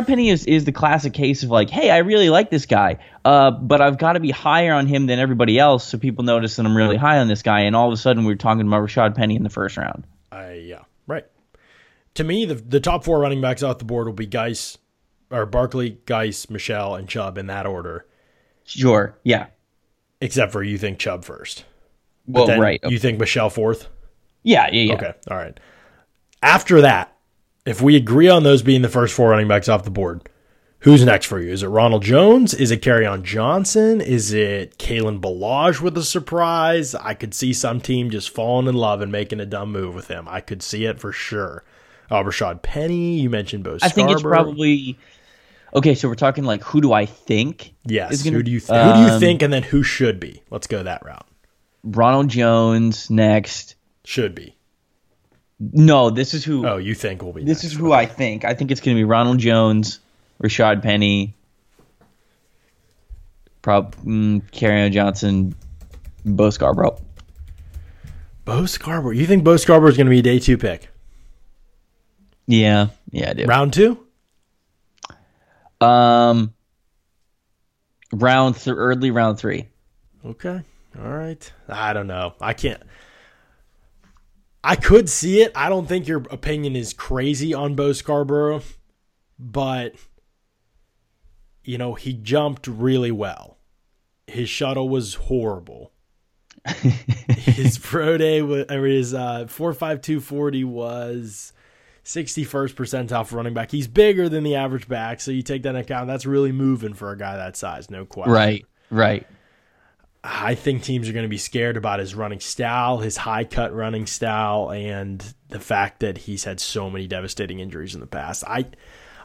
Penny 0.06 0.30
is, 0.30 0.46
is 0.46 0.66
the 0.66 0.72
classic 0.72 1.14
case 1.14 1.44
of 1.44 1.50
like, 1.50 1.70
hey, 1.70 1.90
I 1.90 2.00
really 2.00 2.30
like 2.30 2.50
this 2.50 2.66
guy, 2.66 2.98
uh, 3.24 3.52
but 3.52 3.82
I've 3.82 3.98
got 3.98 4.14
to 4.14 4.20
be 4.20 4.32
higher 4.32 4.74
on 4.74 4.88
him 4.88 5.06
than 5.06 5.20
everybody 5.20 5.58
else, 5.58 5.88
so 5.88 5.98
people 5.98 6.24
notice 6.24 6.58
that 6.58 6.66
I'm 6.66 6.76
really 6.76 6.98
high 6.98 7.20
on 7.20 7.28
this 7.28 7.42
guy. 7.44 7.62
And 7.62 7.76
all 7.76 7.88
of 7.88 7.94
a 7.94 7.98
sudden, 7.98 8.26
we're 8.26 8.36
talking 8.36 8.68
about 8.68 8.82
Rashaad 8.84 9.16
Penny 9.16 9.36
in 9.36 9.44
the 9.44 9.50
first 9.50 9.78
round. 9.78 10.06
I 10.32 10.54
yeah, 10.54 10.84
right. 11.08 11.26
To 12.16 12.24
me, 12.24 12.46
the 12.46 12.56
the 12.56 12.80
top 12.80 13.04
four 13.04 13.20
running 13.20 13.42
backs 13.42 13.64
off 13.64 13.78
the 13.80 13.86
board 13.86 14.08
will 14.08 14.14
be 14.14 14.26
Guice 14.26 14.78
or 15.32 15.46
Barkley, 15.46 15.98
Guice, 16.06 16.50
Michel, 16.50 16.96
and 16.96 17.08
Chubb 17.08 17.38
in 17.38 17.48
that 17.48 17.66
order. 17.66 18.06
Sure, 18.66 19.18
yeah. 19.24 19.48
Except 20.22 20.52
for 20.52 20.64
you 20.64 20.78
think 20.78 21.00
Chubb 21.00 21.24
first. 21.24 21.66
Well, 22.28 22.60
right. 22.60 22.80
You 22.84 23.00
think 23.00 23.20
Michel 23.20 23.50
fourth? 23.50 23.88
yeah, 24.44 24.70
yeah, 24.72 24.84
yeah. 24.84 24.94
Okay. 24.94 25.14
All 25.30 25.38
right. 25.38 25.60
After 26.42 26.82
that, 26.82 27.16
if 27.66 27.82
we 27.82 27.96
agree 27.96 28.30
on 28.30 28.44
those 28.44 28.62
being 28.62 28.82
the 28.82 28.90
first 28.90 29.14
four 29.14 29.30
running 29.30 29.48
backs 29.48 29.68
off 29.68 29.84
the 29.84 29.92
board, 29.92 30.30
who's 30.80 31.04
next 31.04 31.26
for 31.26 31.40
you? 31.40 31.52
Is 31.52 31.64
it 31.64 31.68
Ronald 31.68 32.04
Jones? 32.04 32.54
Is 32.54 32.72
it 32.72 32.82
Kerryon 32.82 33.24
Johnson? 33.24 34.02
Is 34.02 34.34
it 34.34 34.78
Kalen 34.78 35.20
Ballage 35.20 35.82
with 35.82 35.98
a 35.98 36.04
surprise? 36.04 36.96
I 36.96 37.14
could 37.14 37.34
see 37.34 37.54
some 37.54 37.82
team 37.82 38.10
just 38.10 38.30
falling 38.30 38.68
in 38.68 38.76
love 38.76 39.02
and 39.02 39.12
making 39.12 39.40
a 39.40 39.46
dumb 39.46 39.72
move 39.72 39.96
with 39.96 40.08
him. 40.08 40.28
I 40.30 40.42
could 40.42 40.62
see 40.62 40.86
it 40.86 41.00
for 41.00 41.12
sure. 41.12 41.64
Uh, 42.10 42.24
Rashaad 42.24 42.62
Penny, 42.64 43.20
you 43.20 43.30
mentioned 43.30 43.64
Bo 43.64 43.78
I 43.82 43.90
think 43.90 44.10
it's 44.10 44.22
probably 44.22 44.98
okay. 45.74 45.96
So 45.96 46.08
we're 46.08 46.16
talking 46.16 46.44
like, 46.44 46.64
who 46.64 46.82
do 46.82 46.94
I 46.94 47.06
think? 47.06 47.74
yes. 47.86 48.22
gonna- 48.24 48.38
who 48.38 48.44
do 48.44 48.52
you 48.52 48.60
th- 48.60 48.70
who 48.70 48.94
do 48.94 49.00
you 49.02 49.14
um, 49.14 49.20
think, 49.20 49.42
and 49.42 49.52
then 49.54 49.64
who 49.64 49.84
should 49.84 50.20
be? 50.20 50.42
Let's 50.50 50.68
go 50.68 50.84
that 50.84 51.04
route. 51.06 51.26
Ronald 51.84 52.30
Jones 52.30 53.10
next. 53.10 53.76
Should 54.06 54.36
be. 54.36 54.56
No, 55.60 56.10
this 56.10 56.34
is 56.34 56.44
who. 56.46 56.66
Oh, 56.66 56.78
you 56.78 56.96
think 56.96 57.22
will 57.22 57.34
be 57.34 57.44
This 57.44 57.64
next. 57.64 57.74
is 57.74 57.80
who 57.80 57.92
I 57.92 58.06
think. 58.06 58.46
I 58.46 58.54
think 58.54 58.72
it's 58.72 58.80
going 58.82 58.96
to 58.96 59.00
be 59.00 59.04
Ronald 59.04 59.40
Jones, 59.40 60.00
Rashaad 60.42 60.82
Penny, 60.82 61.36
prob 63.62 63.96
mm, 63.98 64.92
Johnson, 64.92 65.54
Bo 66.26 66.50
Scarborough. 66.50 66.98
Bo 68.46 68.66
Scarborough. 68.66 69.12
You 69.12 69.26
think 69.26 69.44
Bo 69.44 69.58
Scarborough 69.58 69.90
is 69.92 69.98
going 69.98 70.08
to 70.08 70.12
be 70.12 70.20
a 70.20 70.24
day 70.24 70.40
two 70.40 70.58
pick? 70.58 70.90
Yeah, 72.48 72.88
yeah, 73.12 73.30
I 73.30 73.34
do. 73.34 73.46
Round 73.46 73.72
two? 73.74 74.06
Um, 75.82 76.54
round 78.12 78.56
th- 78.56 78.76
early 78.76 79.12
round 79.12 79.38
three. 79.40 79.68
Okay. 80.26 80.62
All 80.98 81.10
right. 81.10 81.52
I 81.68 81.94
don't 81.94 82.08
know. 82.08 82.34
I 82.42 82.54
can't. 82.54 82.82
I 84.64 84.76
could 84.76 85.10
see 85.10 85.42
it. 85.42 85.52
I 85.56 85.70
don't 85.70 85.88
think 85.88 86.08
your 86.08 86.24
opinion 86.30 86.76
is 86.76 86.94
crazy 86.94 87.54
on 87.54 87.76
Bo 87.76 87.94
Scarborough, 87.94 88.62
but 89.38 89.96
you 91.64 91.78
know 91.78 91.94
he 91.94 92.14
jumped 92.14 92.68
really 92.68 93.12
well. 93.12 93.58
His 94.28 94.50
shuttle 94.50 94.90
was 94.90 95.14
horrible. 95.16 95.94
his 97.30 97.78
pro 97.78 98.18
day 98.18 98.42
was, 98.42 98.66
or 98.70 98.86
his 98.86 99.14
uh, 99.14 99.48
four 99.48 99.74
five 99.74 100.02
two 100.02 100.20
forty 100.20 100.66
was 100.66 101.54
sixty 102.04 102.44
first 102.44 102.76
percentile 102.76 103.26
for 103.26 103.38
running 103.38 103.54
back. 103.54 103.72
He's 103.72 103.88
bigger 103.88 104.30
than 104.30 104.44
the 104.44 104.56
average 104.56 104.88
back, 104.88 105.22
so 105.22 105.32
you 105.32 105.42
take 105.42 105.64
that 105.64 105.70
into 105.70 105.82
account. 105.82 106.08
That's 106.08 106.26
really 106.26 106.52
moving 106.52 106.94
for 106.94 107.12
a 107.12 107.18
guy 107.18 107.38
that 107.38 107.58
size, 107.58 107.90
no 107.90 108.06
question. 108.06 108.34
Right, 108.34 108.66
right. 108.90 109.28
I 110.24 110.56
think 110.56 110.84
teams 110.84 111.08
are 111.08 111.14
going 111.14 111.24
to 111.24 111.30
be 111.30 111.38
scared 111.38 111.78
about 111.78 112.00
his 112.00 112.14
running 112.14 112.42
style, 112.42 112.98
his 112.98 113.16
high 113.16 113.46
cut 113.46 113.74
running 113.74 114.06
style, 114.06 114.70
and 114.72 115.24
the 115.48 115.62
fact 115.62 116.02
that 116.02 116.18
he's 116.18 116.44
had 116.44 116.60
so 116.60 116.90
many 116.90 117.08
devastating 117.08 117.60
injuries 117.60 117.94
in 117.96 118.02
the 118.02 118.08
past. 118.08 118.44
I 118.46 118.66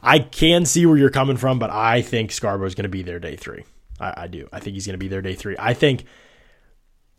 I 0.03 0.21
can 0.21 0.67
see 0.67 0.87
where 0.87 0.97
you're 0.97 1.11
coming 1.11 1.37
from, 1.37 1.59
but 1.59 1.71
I 1.71 2.03
think 2.03 2.31
Scarborough 2.31 2.69
is 2.69 2.75
going 2.75 2.85
to 2.85 2.89
be 2.89 3.03
there 3.03 3.19
day 3.19 3.37
three. 3.37 3.65
I, 3.99 4.15
I 4.17 4.27
do. 4.29 4.49
I 4.53 4.61
think 4.61 4.75
he's 4.75 4.87
going 4.87 4.95
to 4.95 4.99
be 4.99 5.09
there 5.09 5.23
day 5.23 5.35
three. 5.35 5.57
I 5.59 5.75
think. 5.75 6.05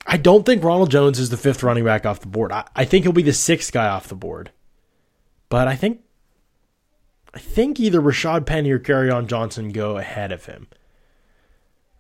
I 0.07 0.17
don't 0.17 0.45
think 0.45 0.63
Ronald 0.63 0.91
Jones 0.91 1.17
is 1.17 1.31
the 1.31 1.37
fifth 1.37 1.63
running 1.63 1.83
back 1.83 2.05
off 2.05 2.19
the 2.19 2.27
board. 2.27 2.51
I, 2.51 2.67
I 2.75 2.85
think 2.85 3.05
he'll 3.05 3.11
be 3.11 3.23
the 3.23 3.33
sixth 3.33 3.73
guy 3.73 3.87
off 3.87 4.07
the 4.07 4.13
board. 4.13 4.51
But 5.49 5.67
I 5.67 5.75
think 5.75 6.01
I 7.33 7.39
think 7.39 7.79
either 7.79 8.01
Rashaad 8.01 8.45
Penny 8.45 8.71
or 8.71 8.79
Kerryon 8.79 9.27
Johnson 9.27 9.69
go 9.69 9.97
ahead 9.97 10.31
of 10.31 10.45
him. 10.45 10.67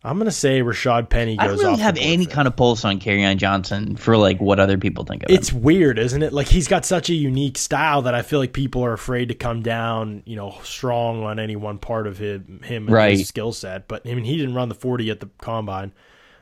I'm 0.03 0.19
gonna 0.19 0.29
say 0.31 0.61
Rashaad 0.61 1.09
Penny 1.09 1.35
goes 1.35 1.43
I 1.43 1.47
don't 1.47 1.57
really 1.57 1.79
have 1.81 1.97
any 1.99 2.27
kind 2.27 2.47
of 2.47 2.55
pulse 2.55 2.85
on 2.85 2.99
Kerryon 2.99 3.37
Johnson 3.37 3.95
for 3.95 4.17
like 4.17 4.39
what 4.39 4.59
other 4.59 4.77
people 4.77 5.03
think 5.03 5.23
of 5.23 5.31
It's 5.31 5.49
him. 5.49 5.63
weird, 5.63 5.97
isn't 5.97 6.21
it? 6.21 6.31
Like 6.31 6.47
he's 6.47 6.67
got 6.67 6.85
such 6.85 7.09
a 7.09 7.15
unique 7.15 7.57
style 7.57 8.03
that 8.03 8.13
I 8.13 8.21
feel 8.21 8.37
like 8.39 8.53
people 8.53 8.85
are 8.85 8.93
afraid 8.93 9.29
to 9.29 9.33
come 9.33 9.63
down, 9.63 10.21
you 10.27 10.35
know, 10.35 10.55
strong 10.63 11.23
on 11.23 11.39
any 11.39 11.55
one 11.55 11.79
part 11.79 12.05
of 12.05 12.19
him, 12.19 12.61
him 12.63 12.85
and 12.85 12.93
Right. 12.93 13.17
his 13.17 13.27
skill 13.27 13.51
set. 13.51 13.87
But 13.87 14.03
I 14.07 14.13
mean, 14.13 14.25
he 14.25 14.37
didn't 14.37 14.53
run 14.53 14.69
the 14.69 14.75
40 14.75 15.09
at 15.09 15.21
the 15.21 15.29
combine, 15.39 15.91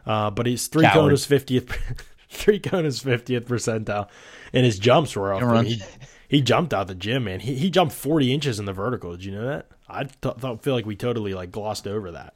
uh, 0.06 0.30
but 0.30 0.46
he's 0.46 0.68
three 0.68 0.84
Coward. 0.84 0.94
cone 0.96 1.14
is 1.14 1.26
50th, 1.26 1.74
three 2.30 2.60
cone 2.60 2.86
is 2.86 3.02
50th 3.02 3.46
percentile, 3.46 4.10
and 4.52 4.66
his 4.66 4.78
jumps 4.78 5.16
were 5.16 5.34
off. 5.34 5.66
He, 5.66 5.82
he 6.34 6.42
jumped 6.42 6.74
out 6.74 6.88
the 6.88 6.96
gym, 6.96 7.26
man. 7.26 7.40
He 7.40 7.56
he 7.56 7.70
jumped 7.70 7.94
40 7.94 8.34
inches 8.34 8.60
in 8.60 8.66
the 8.66 8.74
vertical. 8.74 9.12
Did 9.12 9.24
you 9.26 9.32
know 9.34 9.46
that? 9.46 9.68
I 9.88 10.04
th- 10.06 10.62
feel 10.62 10.74
like 10.74 10.86
we 10.86 10.96
totally 10.96 11.34
like 11.34 11.52
glossed 11.52 11.88
over 11.88 12.12
that. 12.12 12.34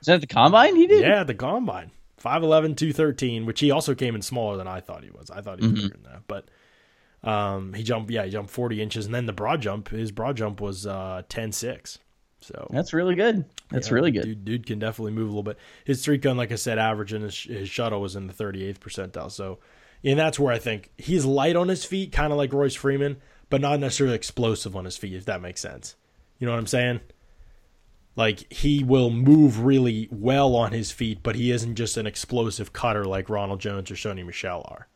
Is 0.00 0.06
that 0.06 0.20
the 0.20 0.26
combine 0.26 0.76
he 0.76 0.86
did? 0.86 1.02
Yeah, 1.02 1.24
the 1.24 1.34
combine. 1.34 1.90
5'11, 2.22 2.76
213, 2.76 3.46
which 3.46 3.60
he 3.60 3.70
also 3.70 3.94
came 3.94 4.14
in 4.14 4.20
smaller 4.22 4.56
than 4.58 4.68
I 4.68 4.80
thought 4.80 5.02
he 5.04 5.10
was. 5.10 5.30
I 5.30 5.40
thought 5.40 5.58
he 5.60 5.66
was 5.66 5.72
Mm-hmm. 5.72 5.86
bigger 5.88 5.98
than 6.02 6.12
that. 6.12 6.22
But 6.26 7.28
um, 7.28 7.72
he 7.72 7.82
jumped, 7.82 8.10
yeah, 8.10 8.24
he 8.24 8.30
jumped 8.30 8.50
40 8.50 8.82
inches. 8.82 9.06
And 9.06 9.14
then 9.14 9.24
the 9.26 9.32
broad 9.32 9.62
jump, 9.62 9.88
his 9.88 10.12
broad 10.12 10.36
jump 10.36 10.60
was 10.60 10.86
uh, 10.86 11.22
10 11.30 11.52
6. 11.52 11.98
So 12.42 12.66
That's 12.70 12.92
really 12.92 13.14
good. 13.14 13.44
That's 13.70 13.88
yeah, 13.88 13.94
really 13.94 14.10
good. 14.10 14.24
Dude, 14.24 14.44
dude 14.44 14.66
can 14.66 14.78
definitely 14.78 15.12
move 15.12 15.26
a 15.26 15.30
little 15.30 15.42
bit. 15.42 15.58
His 15.84 16.02
three 16.04 16.18
cone, 16.18 16.36
like 16.36 16.52
I 16.52 16.56
said, 16.56 16.78
average 16.78 17.12
and 17.12 17.24
his, 17.24 17.38
his 17.42 17.68
shuttle 17.68 18.00
was 18.02 18.16
in 18.16 18.26
the 18.26 18.32
38th 18.34 18.78
percentile. 18.78 19.30
So, 19.30 19.58
and 20.04 20.18
that's 20.18 20.38
where 20.38 20.52
I 20.52 20.58
think 20.58 20.90
he's 20.98 21.24
light 21.24 21.56
on 21.56 21.68
his 21.68 21.84
feet, 21.84 22.12
kind 22.12 22.32
of 22.32 22.38
like 22.38 22.52
Royce 22.52 22.74
Freeman, 22.74 23.20
but 23.48 23.60
not 23.60 23.80
necessarily 23.80 24.16
explosive 24.16 24.76
on 24.76 24.84
his 24.84 24.96
feet, 24.96 25.14
if 25.14 25.24
that 25.26 25.40
makes 25.42 25.60
sense. 25.60 25.96
You 26.38 26.46
know 26.46 26.52
what 26.52 26.60
I'm 26.60 26.66
saying? 26.66 27.00
Like 28.16 28.52
he 28.52 28.82
will 28.84 29.10
move 29.10 29.64
really 29.64 30.08
well 30.10 30.56
on 30.56 30.72
his 30.72 30.90
feet, 30.90 31.22
but 31.22 31.36
he 31.36 31.50
isn't 31.50 31.76
just 31.76 31.96
an 31.96 32.06
explosive 32.06 32.72
cutter 32.72 33.04
like 33.04 33.28
Ronald 33.28 33.60
Jones 33.60 33.90
or 33.90 33.94
Sony 33.94 34.24
Michel 34.24 34.64
are. 34.68 34.88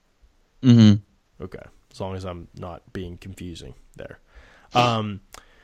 Mm-hmm. 0.62 1.44
Okay, 1.44 1.62
as 1.92 2.00
long 2.00 2.16
as 2.16 2.24
I'm 2.24 2.48
not 2.58 2.92
being 2.92 3.16
confusing 3.16 3.74
there. 3.96 4.18
Um, 4.74 5.20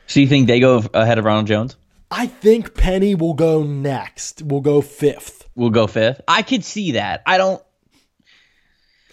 So 0.06 0.20
you 0.20 0.26
think 0.26 0.46
they 0.46 0.60
go 0.60 0.82
ahead 0.94 1.18
of 1.18 1.24
Ronald 1.24 1.46
Jones? 1.46 1.76
I 2.10 2.26
think 2.26 2.74
Penny 2.74 3.14
will 3.14 3.34
go 3.34 3.62
next. 3.62 4.42
We'll 4.42 4.60
go 4.60 4.80
fifth. 4.80 5.48
We'll 5.54 5.70
go 5.70 5.86
fifth. 5.86 6.20
I 6.26 6.42
could 6.42 6.64
see 6.64 6.92
that. 6.92 7.22
I 7.26 7.38
don't. 7.38 7.62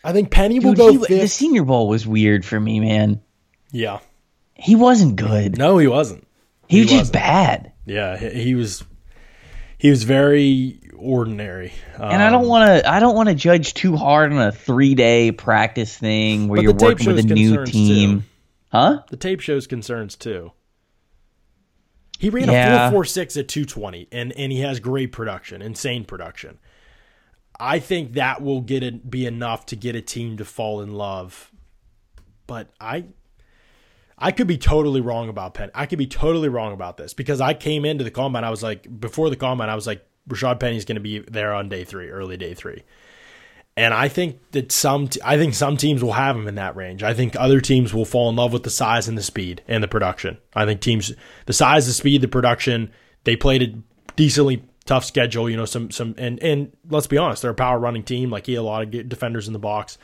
I 0.08 0.14
think 0.14 0.32
Penny 0.32 0.60
will 0.60 0.74
go 0.74 0.92
he- 0.92 0.98
fifth. 1.00 1.08
the 1.22 1.28
Senior 1.28 1.64
Bowl 1.64 1.88
was 1.88 2.08
weird 2.08 2.46
for 2.46 2.60
me, 2.60 2.80
man. 2.80 3.22
yeah. 3.72 4.00
He 4.56 4.76
wasn't 4.76 5.18
good. 5.18 5.58
No, 5.58 5.78
he 5.78 5.86
wasn't. 5.88 6.26
he 6.68 6.80
was 6.82 6.90
he 6.90 6.96
just 6.98 7.00
wasn't. 7.14 7.14
bad. 7.14 7.72
Yeah, 7.86 8.18
he, 8.18 8.30
he 8.44 8.56
was. 8.56 8.84
He 9.78 9.92
was 9.92 10.04
very 10.04 10.80
ordinary. 10.98 11.74
And 11.96 12.24
I 12.24 12.32
don't 12.32 12.44
Um, 12.44 12.48
want 12.50 12.68
to. 12.84 12.90
I 12.92 13.00
don't 13.00 13.16
want 13.16 13.30
to 13.30 13.36
judge 13.36 13.76
too 13.76 13.96
hard 13.96 14.32
on 14.34 14.40
a 14.40 14.52
three 14.52 14.96
day 14.96 15.32
practice 15.32 15.96
thing 15.96 16.48
where 16.48 16.60
you're 16.64 16.74
the 16.74 16.84
working 16.86 17.06
with 17.14 17.20
a 17.30 17.34
new 17.36 17.66
team, 17.66 18.22
too. 18.22 18.26
huh? 18.72 19.02
The 19.12 19.18
tape 19.18 19.42
shows 19.42 19.68
concerns 19.68 20.16
too. 20.16 20.52
He 22.20 22.30
ran 22.32 22.50
Yeah. 22.50 22.88
a 22.88 22.90
four 22.90 22.98
four 23.00 23.06
six 23.06 23.38
at 23.38 23.48
two 23.48 23.66
twenty, 23.66 24.08
and 24.12 24.32
and 24.34 24.52
he 24.52 24.62
has 24.62 24.80
great 24.80 25.12
production, 25.12 25.62
insane 25.62 26.04
production. 26.04 26.58
I 27.60 27.80
think 27.80 28.14
that 28.14 28.42
will 28.42 28.62
get 28.62 28.84
it 28.84 29.10
be 29.10 29.26
enough 29.26 29.66
to 29.68 29.76
get 29.76 29.96
a 29.96 30.02
team 30.02 30.38
to 30.38 30.46
fall 30.46 30.82
in 30.82 30.94
love. 30.94 31.52
But 32.46 32.70
I 32.80 33.06
I 34.18 34.32
could 34.32 34.48
be 34.48 34.58
totally 34.58 35.02
wrong 35.02 35.30
about 35.30 35.54
Penn. 35.54 35.70
I 35.76 35.86
could 35.86 36.00
be 36.00 36.08
totally 36.08 36.50
wrong 36.50 36.74
about 36.74 36.98
this 36.98 37.14
because 37.14 37.40
I 37.40 37.54
came 37.54 37.86
into 37.86 38.04
the 38.04 38.12
combine. 38.12 38.44
I 38.44 38.50
was 38.50 38.64
like, 38.64 39.00
before 39.00 39.30
the 39.30 39.36
combine, 39.36 39.70
I 39.70 39.76
was 39.76 39.86
like, 39.86 40.06
Rashaad 40.28 40.60
Penny's 40.60 40.86
going 40.86 40.96
to 40.96 41.02
be 41.02 41.20
there 41.20 41.54
on 41.54 41.70
day 41.70 41.84
three, 41.84 42.10
early 42.10 42.36
day 42.36 42.54
three. 42.54 42.84
And 43.76 43.94
I 43.94 44.08
think 44.08 44.40
that 44.52 44.72
some, 44.72 45.08
I 45.24 45.38
think 45.38 45.54
some 45.54 45.78
teams 45.78 46.04
will 46.04 46.14
have 46.14 46.36
him 46.36 46.48
in 46.48 46.56
that 46.56 46.76
range. 46.76 47.04
I 47.04 47.14
think 47.14 47.36
other 47.36 47.62
teams 47.62 47.94
will 47.94 48.06
fall 48.06 48.28
in 48.28 48.36
love 48.36 48.52
with 48.52 48.64
the 48.64 48.72
size 48.72 49.08
and 49.08 49.16
the 49.16 49.22
speed 49.22 49.62
and 49.68 49.84
the 49.84 49.88
production. 49.88 50.40
I 50.56 50.66
think 50.66 50.82
teams, 50.82 51.14
the 51.46 51.54
size, 51.54 51.86
the 51.86 51.94
speed, 51.94 52.22
the 52.22 52.28
production, 52.28 52.92
they 53.24 53.36
played 53.36 53.62
a 53.62 54.14
decently 54.16 54.64
tough 54.88 55.06
schedule. 55.06 55.48
You 55.48 55.58
know, 55.58 55.66
some 55.66 55.92
some 55.92 56.16
and 56.18 56.42
and 56.42 56.76
let's 56.90 57.08
be 57.08 57.18
honest, 57.18 57.44
they're 57.44 57.52
a 57.52 57.56
power 57.56 57.78
running 57.78 58.04
team. 58.04 58.32
Like 58.32 58.48
he 58.48 58.54
had 58.54 58.62
a 58.62 58.64
lot 58.64 58.84
of 58.84 59.10
defenders 59.10 59.46
in 59.46 59.54
the 59.54 59.60
box. 59.60 60.00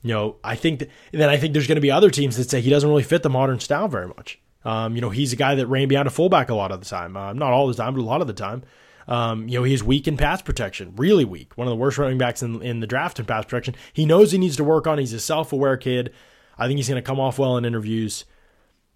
You 0.00 0.14
know, 0.14 0.36
I 0.42 0.54
think 0.54 0.78
that, 0.78 0.90
then 1.12 1.28
I 1.28 1.36
think 1.36 1.52
there's 1.52 1.66
going 1.66 1.76
to 1.76 1.82
be 1.82 1.90
other 1.90 2.10
teams 2.10 2.36
that 2.36 2.48
say 2.48 2.60
he 2.60 2.70
doesn't 2.70 2.88
really 2.88 3.02
fit 3.02 3.22
the 3.22 3.30
modern 3.30 3.60
style 3.60 3.88
very 3.88 4.06
much. 4.06 4.40
Um, 4.64 4.94
you 4.94 5.00
know, 5.00 5.10
he's 5.10 5.32
a 5.32 5.36
guy 5.36 5.54
that 5.56 5.66
ran 5.66 5.88
behind 5.88 6.06
a 6.06 6.10
fullback 6.10 6.50
a 6.50 6.54
lot 6.54 6.70
of 6.70 6.80
the 6.80 6.86
time. 6.86 7.16
Uh, 7.16 7.32
not 7.32 7.52
all 7.52 7.66
the 7.66 7.74
time, 7.74 7.94
but 7.94 8.00
a 8.00 8.02
lot 8.02 8.20
of 8.20 8.26
the 8.26 8.32
time. 8.32 8.62
Um, 9.08 9.48
you 9.48 9.58
know, 9.58 9.64
he's 9.64 9.82
weak 9.82 10.06
in 10.06 10.16
pass 10.16 10.42
protection, 10.42 10.92
really 10.96 11.24
weak. 11.24 11.56
One 11.56 11.66
of 11.66 11.70
the 11.70 11.76
worst 11.76 11.96
running 11.96 12.18
backs 12.18 12.42
in, 12.42 12.60
in 12.62 12.80
the 12.80 12.86
draft 12.86 13.18
in 13.18 13.24
pass 13.24 13.44
protection. 13.44 13.74
He 13.92 14.04
knows 14.04 14.32
he 14.32 14.38
needs 14.38 14.56
to 14.56 14.64
work 14.64 14.86
on. 14.86 14.98
He's 14.98 15.14
a 15.14 15.20
self 15.20 15.52
aware 15.52 15.76
kid. 15.76 16.12
I 16.58 16.66
think 16.66 16.76
he's 16.76 16.88
going 16.88 17.02
to 17.02 17.06
come 17.06 17.18
off 17.18 17.38
well 17.38 17.56
in 17.56 17.64
interviews. 17.64 18.24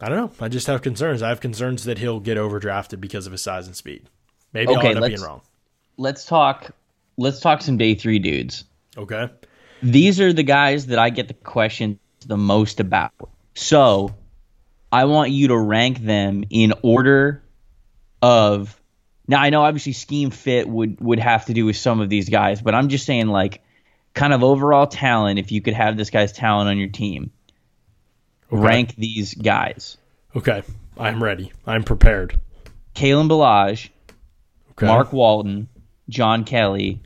I 0.00 0.08
don't 0.08 0.18
know. 0.18 0.44
I 0.44 0.48
just 0.48 0.66
have 0.66 0.82
concerns. 0.82 1.22
I 1.22 1.28
have 1.28 1.40
concerns 1.40 1.84
that 1.84 1.98
he'll 1.98 2.20
get 2.20 2.36
overdrafted 2.36 3.00
because 3.00 3.26
of 3.26 3.32
his 3.32 3.42
size 3.42 3.66
and 3.66 3.76
speed. 3.76 4.08
Maybe 4.52 4.68
okay, 4.68 4.88
I'll 4.88 4.96
end 4.96 5.04
up 5.04 5.08
being 5.08 5.20
wrong. 5.20 5.40
Let's 5.96 6.24
talk. 6.24 6.70
Let's 7.16 7.40
talk 7.40 7.62
some 7.62 7.76
day 7.76 7.94
three 7.94 8.18
dudes. 8.18 8.64
Okay. 8.96 9.28
These 9.82 10.20
are 10.20 10.32
the 10.32 10.42
guys 10.42 10.86
that 10.86 10.98
I 10.98 11.10
get 11.10 11.28
the 11.28 11.34
questions 11.34 11.98
the 12.26 12.36
most 12.36 12.80
about. 12.80 13.12
So, 13.54 14.14
I 14.90 15.06
want 15.06 15.30
you 15.30 15.48
to 15.48 15.58
rank 15.58 15.98
them 15.98 16.44
in 16.50 16.74
order 16.82 17.42
of 18.20 18.78
now 19.26 19.40
I 19.40 19.50
know 19.50 19.62
obviously 19.62 19.92
scheme 19.92 20.30
fit 20.30 20.68
would 20.68 21.00
would 21.00 21.18
have 21.18 21.46
to 21.46 21.54
do 21.54 21.64
with 21.64 21.76
some 21.76 22.00
of 22.00 22.08
these 22.08 22.28
guys, 22.28 22.60
but 22.60 22.74
I'm 22.74 22.88
just 22.88 23.06
saying 23.06 23.28
like 23.28 23.62
kind 24.14 24.32
of 24.32 24.44
overall 24.44 24.86
talent. 24.86 25.38
If 25.38 25.52
you 25.52 25.60
could 25.62 25.74
have 25.74 25.96
this 25.96 26.10
guy's 26.10 26.32
talent 26.32 26.68
on 26.68 26.78
your 26.78 26.88
team, 26.88 27.30
okay. 28.52 28.62
rank 28.62 28.94
these 28.96 29.34
guys. 29.34 29.96
Okay, 30.36 30.62
I'm 30.96 31.22
ready. 31.22 31.52
I'm 31.66 31.82
prepared. 31.82 32.38
Kalen 32.94 33.28
Ballage, 33.28 33.88
okay. 34.72 34.86
Mark 34.86 35.12
Walton, 35.12 35.68
John 36.08 36.44
Kelly, 36.44 37.00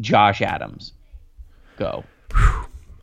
Josh 0.00 0.42
Adams. 0.42 0.92
Go. 1.78 2.04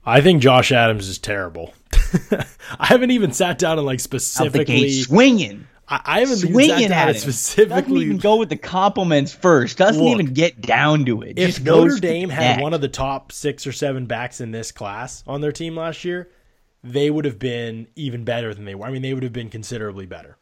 I 0.06 0.22
think 0.22 0.42
Josh 0.42 0.72
Adams 0.72 1.08
is 1.08 1.18
terrible. 1.18 1.74
I 2.80 2.88
haven't 2.88 3.12
even 3.12 3.32
sat 3.32 3.60
down 3.60 3.78
and 3.78 3.86
like 3.86 4.00
specifically 4.00 4.92
swinging. 4.92 5.68
I, 5.88 6.02
I 6.04 6.20
haven't 6.22 6.38
swinging 6.38 6.92
at 6.92 7.10
it 7.10 7.20
specifically. 7.20 7.82
Doesn't 7.82 7.98
even 7.98 8.18
go 8.18 8.38
with 8.38 8.50
the 8.50 8.58
compliments 8.58 9.34
first. 9.34 9.78
Doesn't 9.78 10.04
Look, 10.04 10.14
even 10.14 10.34
get 10.34 10.62
down 10.62 11.06
to 11.06 11.22
it. 11.22 11.38
If 11.38 11.62
Notre 11.62 12.00
Dame 12.00 12.30
had 12.30 12.62
one 12.62 12.74
of 12.74 12.82
the 12.82 12.88
top 12.88 13.32
six 13.32 13.68
or 13.68 13.72
seven 13.72 14.06
backs 14.06 14.42
in 14.42 14.52
this 14.52 14.72
class 14.72 15.24
on 15.28 15.42
their 15.42 15.52
team 15.52 15.76
last 15.76 16.06
year, 16.06 16.30
they 16.84 17.10
would 17.10 17.26
have 17.26 17.38
been 17.38 17.88
even 17.96 18.24
better 18.24 18.54
than 18.54 18.66
they 18.66 18.76
were. 18.76 18.88
I 18.88 18.92
mean, 18.92 19.02
they 19.02 19.14
would 19.14 19.24
have 19.24 19.34
been 19.34 19.50
considerably 19.50 20.06
better. 20.06 20.38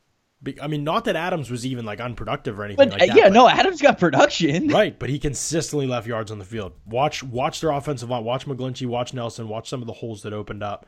I 0.62 0.67
mean, 0.67 0.84
not 0.84 1.06
that 1.06 1.15
Adams 1.15 1.50
was 1.50 1.65
even 1.65 1.84
like 1.84 2.00
unproductive 2.00 2.60
or 2.60 2.63
anything 2.63 2.89
but, 2.89 3.00
like 3.00 3.10
that. 3.10 3.17
Yeah, 3.17 3.29
no, 3.29 3.50
Adams 3.50 3.82
got 3.82 4.00
production. 4.00 4.67
Right, 4.77 4.98
but 4.98 5.10
he 5.10 5.17
consistently 5.17 5.88
left 5.88 6.08
yards 6.08 6.29
on 6.29 6.38
the 6.38 6.46
field. 6.46 6.74
Watch 6.86 7.24
watch 7.24 7.62
their 7.62 7.72
offensive 7.72 8.10
line. 8.10 8.24
Watch 8.24 8.46
McGlinchey, 8.46 8.86
watch 8.86 9.13
Nelson, 9.13 9.48
watch 9.48 9.67
some 9.67 9.82
of 9.82 9.88
the 9.88 9.94
holes 9.94 10.22
that 10.24 10.34
opened 10.34 10.62
up. 10.62 10.86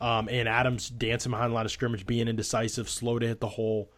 Um, 0.00 0.28
and 0.28 0.48
Adams 0.48 0.88
dancing 0.88 1.30
behind 1.30 1.50
the 1.50 1.54
line 1.54 1.64
of 1.64 1.72
scrimmage, 1.72 2.06
being 2.06 2.28
indecisive, 2.28 2.88
slow 2.88 3.18
to 3.18 3.26
hit 3.26 3.40
the 3.40 3.48
hole. 3.48 3.92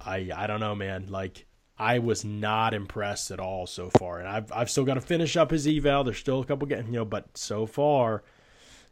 I 0.00 0.30
I 0.34 0.46
don't 0.48 0.60
know, 0.60 0.74
man. 0.74 1.06
Like 1.08 1.46
I 1.78 2.00
was 2.00 2.24
not 2.24 2.74
impressed 2.74 3.30
at 3.30 3.38
all 3.38 3.66
so 3.66 3.90
far, 3.90 4.18
and 4.18 4.28
I've 4.28 4.50
I've 4.50 4.70
still 4.70 4.84
got 4.84 4.94
to 4.94 5.00
finish 5.00 5.36
up 5.36 5.52
his 5.52 5.66
eval. 5.66 6.04
There's 6.04 6.18
still 6.18 6.40
a 6.40 6.44
couple 6.44 6.66
getting 6.66 6.86
you 6.86 6.92
know, 7.00 7.04
but 7.04 7.36
so 7.36 7.66
far 7.66 8.24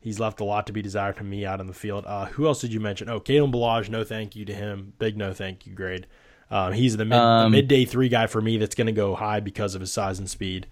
he's 0.04 0.20
left 0.20 0.38
a 0.38 0.44
lot 0.44 0.66
to 0.66 0.72
be 0.72 0.82
desired 0.82 1.16
from 1.16 1.30
me 1.30 1.46
out 1.46 1.60
on 1.60 1.66
the 1.66 1.72
field. 1.72 2.04
Uh, 2.06 2.26
who 2.26 2.46
else 2.46 2.60
did 2.60 2.74
you 2.74 2.78
mention? 2.78 3.08
Oh, 3.08 3.20
Kalen 3.20 3.50
Ballage, 3.50 3.88
no 3.88 4.04
thank 4.04 4.36
you 4.36 4.44
to 4.44 4.52
him. 4.52 4.92
Big 4.98 5.16
no 5.16 5.32
thank 5.32 5.66
you 5.66 5.72
grade. 5.72 6.06
Um, 6.50 6.74
he's 6.74 6.98
the, 6.98 7.06
mid, 7.06 7.18
um, 7.18 7.50
the 7.50 7.56
midday 7.56 7.86
three 7.86 8.10
guy 8.10 8.26
for 8.26 8.42
me 8.42 8.58
that's 8.58 8.74
going 8.74 8.86
to 8.86 8.92
go 8.92 9.14
high 9.14 9.40
because 9.40 9.74
of 9.74 9.80
his 9.80 9.90
size 9.90 10.18
and 10.18 10.28
speed. 10.28 10.66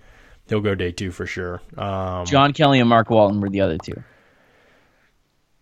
He'll 0.49 0.61
go 0.61 0.75
day 0.75 0.93
two 0.93 1.11
for 1.11 1.25
sure. 1.25 1.63
Um, 1.79 2.27
John 2.27 2.53
Kelly 2.53 2.79
and 2.79 2.91
Mark 2.91 3.09
Walton 3.09 3.41
were 3.41 3.49
the 3.49 3.63
other 3.63 3.79
two. 3.79 4.03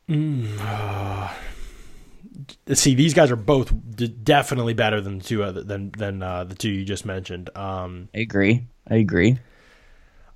Mm, 0.09 0.59
uh, 0.59 1.33
see 2.75 2.97
these 2.97 3.15
guys 3.15 3.31
are 3.31 3.37
both 3.37 3.73
definitely 4.25 4.75
better 4.75 5.01
than 5.01 5.19
the 5.19 5.25
two 5.25 5.45
other 5.45 5.63
than 5.63 5.93
than 5.97 6.25
uh, 6.25 6.43
the 6.43 6.57
two 6.57 6.71
you 6.71 6.85
just 6.85 7.07
mentioned. 7.07 7.57
Um, 7.57 8.09
I 8.13 8.19
agree. 8.19 8.67
I 8.89 8.97
agree. 8.97 9.39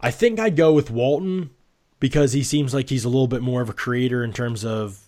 I 0.00 0.12
think 0.12 0.38
I'd 0.38 0.54
go 0.54 0.72
with 0.72 0.92
Walton 0.92 1.50
because 2.04 2.34
he 2.34 2.42
seems 2.42 2.74
like 2.74 2.90
he's 2.90 3.06
a 3.06 3.08
little 3.08 3.26
bit 3.26 3.40
more 3.40 3.62
of 3.62 3.70
a 3.70 3.72
creator 3.72 4.22
in 4.22 4.34
terms 4.34 4.62
of. 4.62 5.00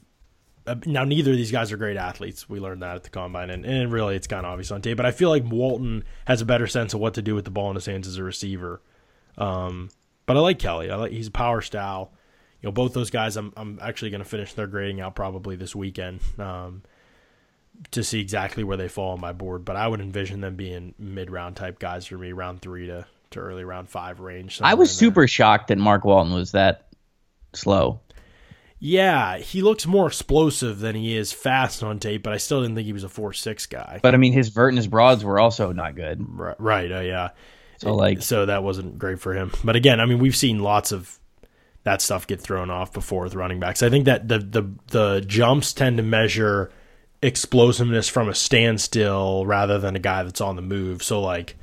Uh, 0.66 0.76
now, 0.86 1.04
neither 1.04 1.32
of 1.32 1.36
these 1.36 1.52
guys 1.52 1.70
are 1.70 1.76
great 1.76 1.98
athletes. 1.98 2.48
We 2.48 2.58
learned 2.58 2.80
that 2.80 2.96
at 2.96 3.02
the 3.02 3.10
combine, 3.10 3.50
and, 3.50 3.66
and 3.66 3.92
really, 3.92 4.16
it's 4.16 4.26
kind 4.26 4.46
of 4.46 4.52
obvious 4.52 4.70
on 4.70 4.80
tape. 4.80 4.96
But 4.96 5.04
I 5.04 5.10
feel 5.10 5.28
like 5.28 5.44
Walton 5.44 6.04
has 6.26 6.40
a 6.40 6.46
better 6.46 6.66
sense 6.66 6.94
of 6.94 7.00
what 7.00 7.12
to 7.12 7.20
do 7.20 7.34
with 7.34 7.44
the 7.44 7.50
ball 7.50 7.68
in 7.68 7.74
his 7.74 7.84
hands 7.84 8.08
as 8.08 8.16
a 8.16 8.22
receiver. 8.24 8.80
Um, 9.36 9.90
but 10.24 10.38
I 10.38 10.40
like 10.40 10.58
Kelly. 10.58 10.90
I 10.90 10.96
like 10.96 11.12
he's 11.12 11.26
a 11.26 11.30
power 11.30 11.60
style. 11.60 12.12
You 12.62 12.68
know, 12.68 12.72
both 12.72 12.94
those 12.94 13.10
guys. 13.10 13.36
I'm 13.36 13.52
I'm 13.58 13.78
actually 13.82 14.08
going 14.08 14.22
to 14.22 14.28
finish 14.28 14.54
their 14.54 14.66
grading 14.66 15.02
out 15.02 15.14
probably 15.14 15.54
this 15.54 15.76
weekend. 15.76 16.20
Um, 16.38 16.82
to 17.90 18.02
see 18.02 18.20
exactly 18.20 18.64
where 18.64 18.78
they 18.78 18.88
fall 18.88 19.12
on 19.12 19.20
my 19.20 19.34
board, 19.34 19.66
but 19.66 19.76
I 19.76 19.86
would 19.86 20.00
envision 20.00 20.40
them 20.40 20.56
being 20.56 20.94
mid 20.98 21.30
round 21.30 21.56
type 21.56 21.78
guys 21.78 22.06
for 22.06 22.16
me, 22.16 22.32
round 22.32 22.62
three 22.62 22.86
to, 22.86 23.04
to 23.32 23.38
early 23.38 23.64
round 23.64 23.90
five 23.90 24.18
range. 24.18 24.62
I 24.62 24.72
was 24.72 24.90
super 24.90 25.28
shocked 25.28 25.68
that 25.68 25.76
Mark 25.76 26.06
Walton 26.06 26.32
was 26.32 26.52
that 26.52 26.85
slow. 27.56 28.00
Yeah, 28.78 29.38
he 29.38 29.62
looks 29.62 29.86
more 29.86 30.06
explosive 30.06 30.80
than 30.80 30.94
he 30.94 31.16
is 31.16 31.32
fast 31.32 31.82
on 31.82 31.98
tape, 31.98 32.22
but 32.22 32.34
I 32.34 32.36
still 32.36 32.60
didn't 32.60 32.74
think 32.74 32.86
he 32.86 32.92
was 32.92 33.04
a 33.04 33.08
four 33.08 33.32
six 33.32 33.66
guy. 33.66 34.00
But 34.02 34.14
I 34.14 34.18
mean, 34.18 34.32
his 34.32 34.50
vert 34.50 34.68
and 34.68 34.76
his 34.76 34.86
broads 34.86 35.24
were 35.24 35.40
also 35.40 35.72
not 35.72 35.94
good. 35.94 36.24
Right, 36.28 36.60
right 36.60 36.92
uh, 36.92 37.00
yeah. 37.00 37.30
So 37.78 37.94
like, 37.94 38.22
so 38.22 38.46
that 38.46 38.62
wasn't 38.62 38.98
great 38.98 39.20
for 39.20 39.34
him. 39.34 39.50
But 39.64 39.76
again, 39.76 40.00
I 40.00 40.06
mean, 40.06 40.18
we've 40.18 40.36
seen 40.36 40.60
lots 40.60 40.92
of 40.92 41.18
that 41.84 42.02
stuff 42.02 42.26
get 42.26 42.40
thrown 42.40 42.70
off 42.70 42.92
before 42.92 43.24
with 43.24 43.34
running 43.34 43.60
backs. 43.60 43.82
I 43.82 43.90
think 43.90 44.06
that 44.06 44.28
the 44.28 44.38
the 44.38 44.70
the 44.88 45.24
jumps 45.26 45.72
tend 45.72 45.96
to 45.96 46.02
measure 46.02 46.70
explosiveness 47.22 48.08
from 48.08 48.28
a 48.28 48.34
standstill 48.34 49.46
rather 49.46 49.78
than 49.78 49.96
a 49.96 50.00
guy 50.00 50.22
that's 50.22 50.40
on 50.40 50.56
the 50.56 50.62
move. 50.62 51.02
So 51.02 51.20
like, 51.20 51.56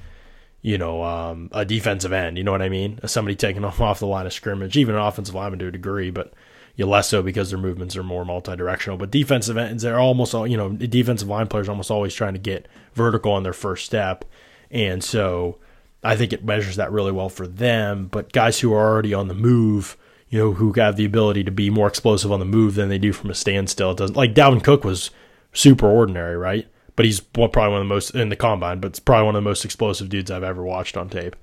you 0.63 0.79
know, 0.79 1.03
um, 1.03 1.49
a 1.51 1.63
defensive 1.63 2.11
end, 2.11 2.37
you 2.37 2.43
know 2.43 2.51
what 2.51 2.63
I 2.63 2.69
mean? 2.69 2.99
Somebody 3.05 3.35
taking 3.35 3.63
off 3.65 3.79
off 3.79 3.99
the 3.99 4.07
line 4.07 4.25
of 4.25 4.33
scrimmage, 4.33 4.75
even 4.75 4.95
an 4.95 5.01
offensive 5.01 5.35
lineman 5.35 5.59
to 5.59 5.67
a 5.67 5.71
degree, 5.71 6.09
but 6.09 6.33
you 6.75 6.87
less 6.87 7.07
so 7.07 7.21
because 7.21 7.51
their 7.51 7.59
movements 7.59 7.95
are 7.95 8.01
more 8.03 8.25
multi-directional. 8.25 8.97
But 8.97 9.11
defensive 9.11 9.57
ends, 9.57 9.83
they're 9.83 9.99
almost 9.99 10.33
all, 10.33 10.47
you 10.47 10.57
know, 10.57 10.71
defensive 10.71 11.27
line 11.27 11.45
players 11.45 11.69
almost 11.69 11.91
always 11.91 12.15
trying 12.15 12.33
to 12.33 12.39
get 12.39 12.67
vertical 12.95 13.31
on 13.31 13.43
their 13.43 13.53
first 13.53 13.85
step. 13.85 14.25
And 14.71 15.03
so 15.03 15.59
I 16.03 16.15
think 16.15 16.33
it 16.33 16.43
measures 16.43 16.77
that 16.77 16.91
really 16.91 17.11
well 17.11 17.29
for 17.29 17.45
them. 17.45 18.07
But 18.07 18.31
guys 18.31 18.59
who 18.59 18.73
are 18.73 18.89
already 18.89 19.13
on 19.13 19.27
the 19.27 19.35
move, 19.35 19.97
you 20.29 20.39
know, 20.39 20.53
who 20.53 20.73
have 20.73 20.95
the 20.95 21.05
ability 21.05 21.43
to 21.43 21.51
be 21.51 21.69
more 21.69 21.87
explosive 21.87 22.31
on 22.31 22.39
the 22.39 22.45
move 22.45 22.73
than 22.73 22.89
they 22.89 22.97
do 22.97 23.13
from 23.13 23.29
a 23.29 23.35
standstill, 23.35 23.91
it 23.91 23.97
doesn't 23.97 24.17
like 24.17 24.33
Dalvin 24.33 24.63
Cook 24.63 24.83
was– 24.83 25.11
super 25.53 25.87
ordinary, 25.87 26.35
right? 26.35 26.67
But 26.95 27.05
he's 27.05 27.19
probably 27.19 27.69
one 27.69 27.73
of 27.73 27.79
the 27.79 27.93
most 27.93 28.11
in 28.11 28.29
the 28.29 28.35
combine, 28.35 28.79
but 28.79 28.89
it's 28.89 28.99
probably 28.99 29.25
one 29.25 29.35
of 29.35 29.43
the 29.43 29.49
most 29.49 29.65
explosive 29.65 30.09
dudes 30.09 30.29
I've 30.29 30.43
ever 30.43 30.63
watched 30.63 30.95
on 30.95 31.09
tape 31.09 31.35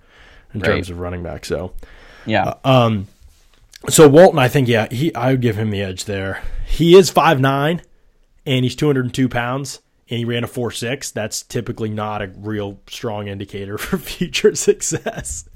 in 0.55 0.61
right. 0.61 0.69
terms 0.69 0.91
of 0.91 1.01
running 1.01 1.23
back. 1.23 1.45
So, 1.45 1.73
yeah. 2.25 2.55
Uh, 2.65 2.69
um, 2.69 3.09
so 3.89 4.09
Walton, 4.09 4.39
I 4.39 4.49
think, 4.49 4.69
yeah, 4.69 4.89
he 4.91 5.15
I 5.15 5.33
would 5.33 5.41
give 5.41 5.57
him 5.57 5.71
the 5.71 5.83
edge 5.83 6.05
there. 6.05 6.43
He 6.67 6.97
is 6.97 7.11
five 7.11 7.41
nine, 7.41 7.83
and 8.47 8.65
he's 8.65 8.77
two 8.77 8.87
hundred 8.87 9.07
and 9.07 9.15
two 9.15 9.29
pounds, 9.29 9.81
and 10.09 10.19
he 10.19 10.25
ran 10.25 10.45
a 10.45 10.47
four 10.47 10.71
six. 10.71 11.11
That's 11.11 11.43
typically 11.43 11.89
not 11.89 12.23
a 12.23 12.29
real 12.37 12.79
strong 12.89 13.27
indicator 13.27 13.79
for 13.79 13.97
future 13.99 14.55
success, 14.55 15.49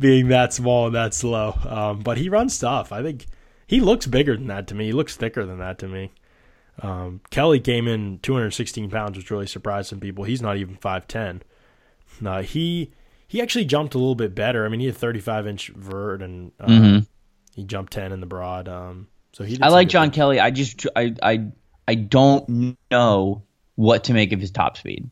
being 0.00 0.28
that 0.28 0.52
small 0.52 0.86
and 0.86 0.94
that 0.94 1.14
slow. 1.14 1.56
Um, 1.64 2.00
but 2.00 2.18
he 2.18 2.28
runs 2.28 2.58
tough. 2.58 2.92
I 2.92 3.02
think 3.02 3.26
he 3.66 3.80
looks 3.80 4.06
bigger 4.06 4.36
than 4.36 4.48
that 4.48 4.66
to 4.68 4.74
me. 4.74 4.86
He 4.86 4.92
looks 4.92 5.16
thicker 5.16 5.46
than 5.46 5.58
that 5.58 5.78
to 5.78 5.88
me. 5.88 6.10
Um, 6.80 7.20
Kelly 7.30 7.60
came 7.60 7.88
in 7.88 8.20
216 8.20 8.90
pounds, 8.90 9.16
which 9.16 9.30
really 9.30 9.46
surprised 9.46 9.88
some 9.88 10.00
people. 10.00 10.24
He's 10.24 10.42
not 10.42 10.56
even 10.56 10.76
5'10. 10.76 11.40
Uh, 12.24 12.42
he 12.42 12.92
he 13.26 13.42
actually 13.42 13.66
jumped 13.66 13.94
a 13.94 13.98
little 13.98 14.14
bit 14.14 14.34
better. 14.34 14.64
I 14.64 14.68
mean, 14.68 14.80
he 14.80 14.86
had 14.86 14.96
35 14.96 15.46
inch 15.46 15.68
vert 15.68 16.22
and 16.22 16.52
uh, 16.58 16.66
mm-hmm. 16.66 16.98
he 17.54 17.64
jumped 17.64 17.92
10 17.92 18.12
in 18.12 18.20
the 18.20 18.26
broad. 18.26 18.68
Um, 18.68 19.08
so 19.32 19.44
he. 19.44 19.58
I 19.60 19.68
like 19.68 19.88
John. 19.88 20.10
Kelly. 20.10 20.40
I 20.40 20.50
just 20.50 20.86
I 20.96 21.14
I 21.22 21.48
I 21.86 21.94
don't 21.94 22.76
know 22.90 23.42
what 23.76 24.04
to 24.04 24.14
make 24.14 24.32
of 24.32 24.40
his 24.40 24.50
top 24.50 24.76
speed 24.76 25.10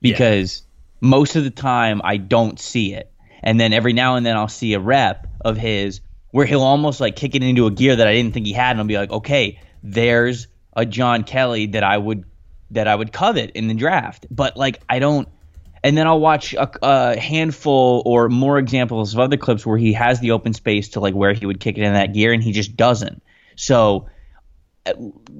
because 0.00 0.62
yeah. 0.62 1.08
most 1.08 1.36
of 1.36 1.44
the 1.44 1.50
time 1.50 2.02
I 2.04 2.16
don't 2.16 2.58
see 2.58 2.94
it, 2.94 3.10
and 3.42 3.58
then 3.58 3.72
every 3.72 3.92
now 3.92 4.16
and 4.16 4.26
then 4.26 4.36
I'll 4.36 4.48
see 4.48 4.74
a 4.74 4.80
rep 4.80 5.26
of 5.40 5.56
his 5.56 6.00
where 6.30 6.44
he'll 6.44 6.62
almost 6.62 7.00
like 7.00 7.14
kick 7.14 7.36
it 7.36 7.42
into 7.42 7.66
a 7.66 7.70
gear 7.70 7.94
that 7.94 8.08
I 8.08 8.12
didn't 8.12 8.34
think 8.34 8.46
he 8.46 8.52
had, 8.52 8.72
and 8.72 8.80
I'll 8.80 8.86
be 8.86 8.98
like, 8.98 9.12
okay, 9.12 9.60
there's 9.82 10.48
a 10.76 10.86
John 10.86 11.24
Kelly 11.24 11.66
that 11.66 11.84
I 11.84 11.96
would 11.96 12.24
that 12.70 12.88
I 12.88 12.94
would 12.94 13.12
covet 13.12 13.52
in 13.52 13.68
the 13.68 13.74
draft. 13.74 14.26
But 14.30 14.56
like 14.56 14.82
I 14.88 14.98
don't 14.98 15.28
and 15.84 15.98
then 15.98 16.06
I'll 16.06 16.18
watch 16.18 16.54
a, 16.54 16.70
a, 16.82 17.20
handful 17.20 18.02
or 18.06 18.30
more 18.30 18.58
examples 18.58 19.12
of 19.12 19.20
other 19.20 19.36
clips 19.36 19.66
where 19.66 19.76
he 19.76 19.92
has 19.92 20.18
the 20.18 20.30
open 20.30 20.54
space 20.54 20.88
to 20.90 21.00
like 21.00 21.14
where 21.14 21.34
he 21.34 21.44
would 21.44 21.60
kick 21.60 21.76
it 21.76 21.82
in 21.82 21.92
that 21.92 22.14
gear, 22.14 22.32
and 22.32 22.42
he 22.42 22.52
just 22.52 22.74
doesn't. 22.74 23.22
So 23.54 24.08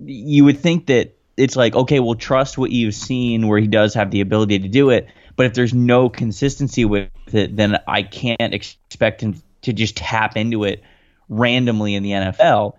you 0.04 0.44
would 0.44 0.60
think 0.60 0.86
that 0.86 1.16
it's 1.36 1.56
like 1.56 1.74
okay, 1.74 1.98
we'll 1.98 2.14
trust 2.14 2.58
what 2.58 2.70
you've 2.70 2.94
seen 2.94 3.48
where 3.48 3.58
he 3.58 3.66
does 3.66 3.94
have 3.94 4.10
the 4.10 4.20
ability 4.20 4.60
to 4.60 4.68
do 4.68 4.90
it, 4.90 5.08
but 5.34 5.46
if 5.46 5.54
there's 5.54 5.74
no 5.74 6.08
consistency 6.08 6.84
with 6.84 7.10
it, 7.32 7.56
then 7.56 7.78
I 7.88 8.02
can't 8.02 8.54
expect 8.54 9.22
him 9.22 9.42
to 9.62 9.72
just 9.72 9.96
tap 9.96 10.36
into 10.36 10.64
it 10.64 10.82
randomly 11.28 11.94
in 11.94 12.02
the 12.02 12.10
NFL. 12.10 12.74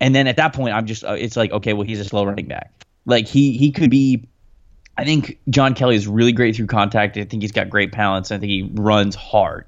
And 0.00 0.14
then 0.14 0.26
at 0.26 0.36
that 0.36 0.52
point, 0.52 0.74
I'm 0.74 0.86
just 0.86 1.04
uh, 1.04 1.12
it's 1.12 1.36
like 1.36 1.50
okay, 1.52 1.72
well 1.72 1.86
he's 1.86 2.00
a 2.00 2.04
slow 2.04 2.24
running 2.24 2.46
back. 2.46 2.72
Like 3.06 3.26
he 3.26 3.56
he 3.56 3.72
could 3.72 3.90
be 3.90 4.26
I 4.98 5.04
think 5.04 5.38
John 5.48 5.74
Kelly 5.74 5.94
is 5.94 6.08
really 6.08 6.32
great 6.32 6.56
through 6.56 6.66
contact. 6.66 7.16
I 7.16 7.24
think 7.24 7.42
he's 7.42 7.52
got 7.52 7.70
great 7.70 7.92
balance. 7.92 8.32
I 8.32 8.38
think 8.38 8.50
he 8.50 8.68
runs 8.74 9.14
hard, 9.14 9.64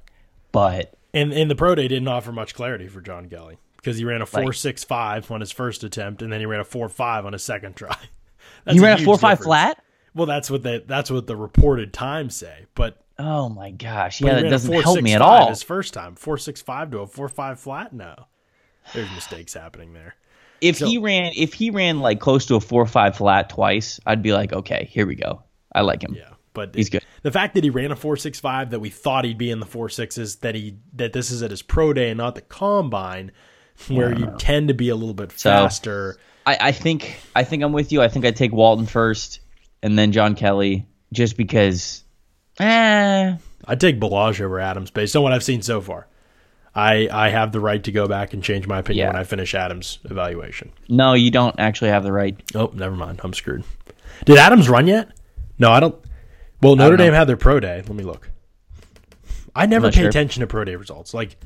but 0.50 0.94
and 1.14 1.32
and 1.32 1.48
the 1.48 1.54
pro 1.54 1.76
day 1.76 1.86
didn't 1.86 2.08
offer 2.08 2.32
much 2.32 2.54
clarity 2.54 2.88
for 2.88 3.00
John 3.00 3.28
Kelly 3.28 3.56
because 3.76 3.96
he 3.96 4.04
ran 4.04 4.22
a 4.22 4.26
four 4.26 4.52
six 4.52 4.82
five 4.82 5.30
on 5.30 5.40
his 5.40 5.52
first 5.52 5.84
attempt, 5.84 6.20
and 6.20 6.32
then 6.32 6.40
he 6.40 6.46
ran 6.46 6.58
a 6.58 6.64
four 6.64 6.88
five 6.88 7.24
on 7.24 7.32
his 7.32 7.44
second 7.44 7.76
try. 7.76 7.96
That's 8.64 8.76
he 8.76 8.84
ran 8.84 8.98
a, 8.98 9.02
a 9.02 9.04
four 9.04 9.18
five 9.18 9.38
flat. 9.38 9.82
Well, 10.14 10.26
that's 10.26 10.50
what 10.50 10.64
the 10.64 10.82
that's 10.84 11.10
what 11.10 11.28
the 11.28 11.36
reported 11.36 11.92
times 11.92 12.34
say. 12.34 12.66
But 12.74 13.00
oh 13.18 13.48
my 13.48 13.70
gosh, 13.70 14.20
yeah, 14.20 14.34
that 14.34 14.50
doesn't 14.50 14.70
four, 14.70 14.82
help 14.82 14.96
six, 14.96 15.04
me 15.04 15.14
at 15.14 15.22
all. 15.22 15.48
His 15.48 15.62
first 15.62 15.94
time, 15.94 16.16
four 16.16 16.36
six 16.36 16.60
five 16.60 16.90
to 16.90 16.98
a 16.98 17.06
four 17.06 17.28
five 17.28 17.60
flat. 17.60 17.92
No, 17.92 18.14
there's 18.92 19.10
mistakes 19.12 19.54
happening 19.54 19.92
there. 19.92 20.16
If 20.60 20.78
so, 20.78 20.86
he 20.86 20.98
ran, 20.98 21.32
if 21.36 21.54
he 21.54 21.70
ran 21.70 22.00
like 22.00 22.20
close 22.20 22.46
to 22.46 22.54
a 22.54 22.60
four 22.60 22.86
five 22.86 23.16
flat 23.16 23.48
twice, 23.50 24.00
I'd 24.06 24.22
be 24.22 24.32
like, 24.32 24.52
okay, 24.52 24.88
here 24.90 25.06
we 25.06 25.14
go. 25.14 25.42
I 25.72 25.80
like 25.82 26.02
him. 26.02 26.14
Yeah, 26.14 26.30
but 26.52 26.74
he's 26.74 26.90
good. 26.90 27.04
The 27.22 27.30
fact 27.30 27.54
that 27.54 27.64
he 27.64 27.70
ran 27.70 27.92
a 27.92 27.96
four 27.96 28.16
six 28.16 28.40
five, 28.40 28.70
that 28.70 28.80
we 28.80 28.90
thought 28.90 29.24
he'd 29.24 29.38
be 29.38 29.50
in 29.50 29.60
the 29.60 29.66
four 29.66 29.88
sixes, 29.88 30.36
that 30.36 30.54
he 30.54 30.76
that 30.94 31.12
this 31.12 31.30
is 31.30 31.42
at 31.42 31.50
his 31.50 31.62
pro 31.62 31.92
day 31.92 32.10
and 32.10 32.18
not 32.18 32.34
the 32.34 32.42
combine, 32.42 33.32
where 33.88 34.16
you 34.16 34.34
tend 34.38 34.68
to 34.68 34.74
be 34.74 34.88
a 34.88 34.96
little 34.96 35.14
bit 35.14 35.32
faster. 35.32 36.14
So, 36.14 36.20
I, 36.46 36.58
I 36.60 36.72
think 36.72 37.20
I 37.34 37.44
think 37.44 37.62
I'm 37.62 37.72
with 37.72 37.92
you. 37.92 38.02
I 38.02 38.08
think 38.08 38.24
I'd 38.24 38.36
take 38.36 38.52
Walton 38.52 38.86
first, 38.86 39.40
and 39.82 39.98
then 39.98 40.12
John 40.12 40.34
Kelly, 40.34 40.86
just 41.12 41.36
because. 41.36 42.04
Eh. 42.58 43.36
I'd 43.66 43.80
take 43.80 44.00
Ballage 44.00 44.40
over 44.40 44.58
Adams 44.58 44.90
based 44.90 45.14
on 45.16 45.22
what 45.22 45.32
I've 45.32 45.44
seen 45.44 45.62
so 45.62 45.80
far. 45.80 46.06
I 46.74 47.08
I 47.10 47.28
have 47.30 47.52
the 47.52 47.60
right 47.60 47.82
to 47.84 47.92
go 47.92 48.06
back 48.06 48.32
and 48.32 48.42
change 48.42 48.66
my 48.66 48.78
opinion 48.78 49.04
yeah. 49.04 49.12
when 49.12 49.20
I 49.20 49.24
finish 49.24 49.54
Adams' 49.54 49.98
evaluation. 50.04 50.72
No, 50.88 51.14
you 51.14 51.30
don't 51.30 51.58
actually 51.58 51.90
have 51.90 52.04
the 52.04 52.12
right. 52.12 52.40
Oh, 52.54 52.70
never 52.74 52.94
mind. 52.94 53.20
I'm 53.22 53.34
screwed. 53.34 53.64
Did 54.24 54.38
Adams 54.38 54.68
run 54.68 54.86
yet? 54.86 55.10
No, 55.58 55.70
I 55.70 55.80
don't. 55.80 55.96
Well, 56.62 56.76
Notre 56.76 56.96
Dame 56.96 57.14
had 57.14 57.24
their 57.24 57.36
pro 57.36 57.58
day. 57.58 57.76
Let 57.76 57.94
me 57.94 58.04
look. 58.04 58.30
I 59.54 59.66
never 59.66 59.90
pay 59.90 60.00
sure. 60.00 60.08
attention 60.08 60.42
to 60.42 60.46
pro 60.46 60.64
day 60.64 60.76
results. 60.76 61.12
Like 61.12 61.36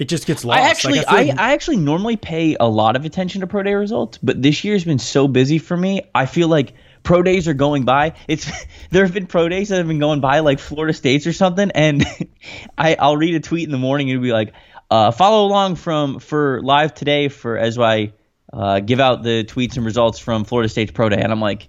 it 0.00 0.08
just 0.08 0.26
gets 0.26 0.44
lost. 0.44 0.60
I 0.60 0.68
actually, 0.68 0.98
like, 0.98 1.08
I, 1.08 1.12
I, 1.12 1.22
like... 1.24 1.38
I, 1.38 1.52
actually 1.52 1.76
normally 1.76 2.16
pay 2.16 2.56
a 2.58 2.66
lot 2.66 2.96
of 2.96 3.04
attention 3.04 3.42
to 3.42 3.46
pro 3.46 3.62
day 3.62 3.74
results, 3.74 4.18
but 4.18 4.40
this 4.40 4.64
year's 4.64 4.82
been 4.82 4.98
so 4.98 5.28
busy 5.28 5.58
for 5.58 5.76
me. 5.76 6.02
I 6.14 6.24
feel 6.24 6.48
like 6.48 6.72
pro 7.02 7.22
days 7.22 7.48
are 7.48 7.54
going 7.54 7.84
by. 7.84 8.14
It's 8.28 8.50
there 8.90 9.04
have 9.04 9.14
been 9.14 9.26
pro 9.26 9.48
days 9.48 9.68
that 9.68 9.78
have 9.78 9.88
been 9.88 9.98
going 9.98 10.20
by 10.20 10.40
like 10.40 10.58
Florida 10.58 10.92
State's 10.92 11.26
or 11.26 11.32
something, 11.32 11.70
and 11.70 12.04
I 12.78 12.96
I'll 12.98 13.16
read 13.16 13.34
a 13.34 13.40
tweet 13.40 13.64
in 13.64 13.72
the 13.72 13.78
morning 13.78 14.10
and 14.10 14.16
it'll 14.16 14.24
be 14.24 14.32
like, 14.32 14.52
uh, 14.90 15.10
follow 15.10 15.46
along 15.46 15.76
from 15.76 16.18
for 16.18 16.62
live 16.62 16.94
today 16.94 17.28
for 17.28 17.56
as 17.56 17.78
I 17.78 18.12
uh, 18.52 18.80
give 18.80 19.00
out 19.00 19.22
the 19.22 19.44
tweets 19.44 19.76
and 19.76 19.84
results 19.84 20.18
from 20.18 20.44
Florida 20.44 20.68
State's 20.68 20.92
pro 20.92 21.08
day, 21.08 21.20
and 21.20 21.32
I'm 21.32 21.40
like. 21.40 21.68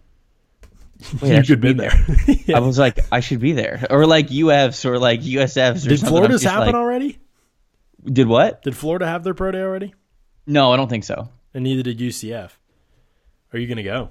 Wait, 1.19 1.35
you 1.35 1.43
should 1.43 1.61
be 1.61 1.73
there. 1.73 1.93
yeah. 2.27 2.57
I 2.57 2.59
was 2.59 2.77
like, 2.77 2.99
I 3.11 3.21
should 3.21 3.39
be 3.39 3.53
there, 3.53 3.87
or 3.89 4.05
like 4.05 4.27
UFs, 4.27 4.85
or 4.85 4.99
like 4.99 5.21
USFs. 5.21 5.87
Or 5.87 5.89
Did 5.89 5.99
Florida's 5.99 6.43
happen 6.43 6.67
like, 6.67 6.75
already? 6.75 7.17
Did 8.05 8.27
what? 8.27 8.61
Did 8.61 8.77
Florida 8.77 9.07
have 9.07 9.23
their 9.23 9.33
pro 9.33 9.49
day 9.49 9.61
already? 9.61 9.95
No, 10.45 10.71
I 10.71 10.77
don't 10.77 10.89
think 10.89 11.03
so. 11.03 11.29
And 11.55 11.63
neither 11.63 11.81
did 11.81 11.97
UCF. 11.97 12.51
Are 13.53 13.59
you 13.59 13.67
going 13.67 13.77
to 13.77 13.83
go? 13.83 14.09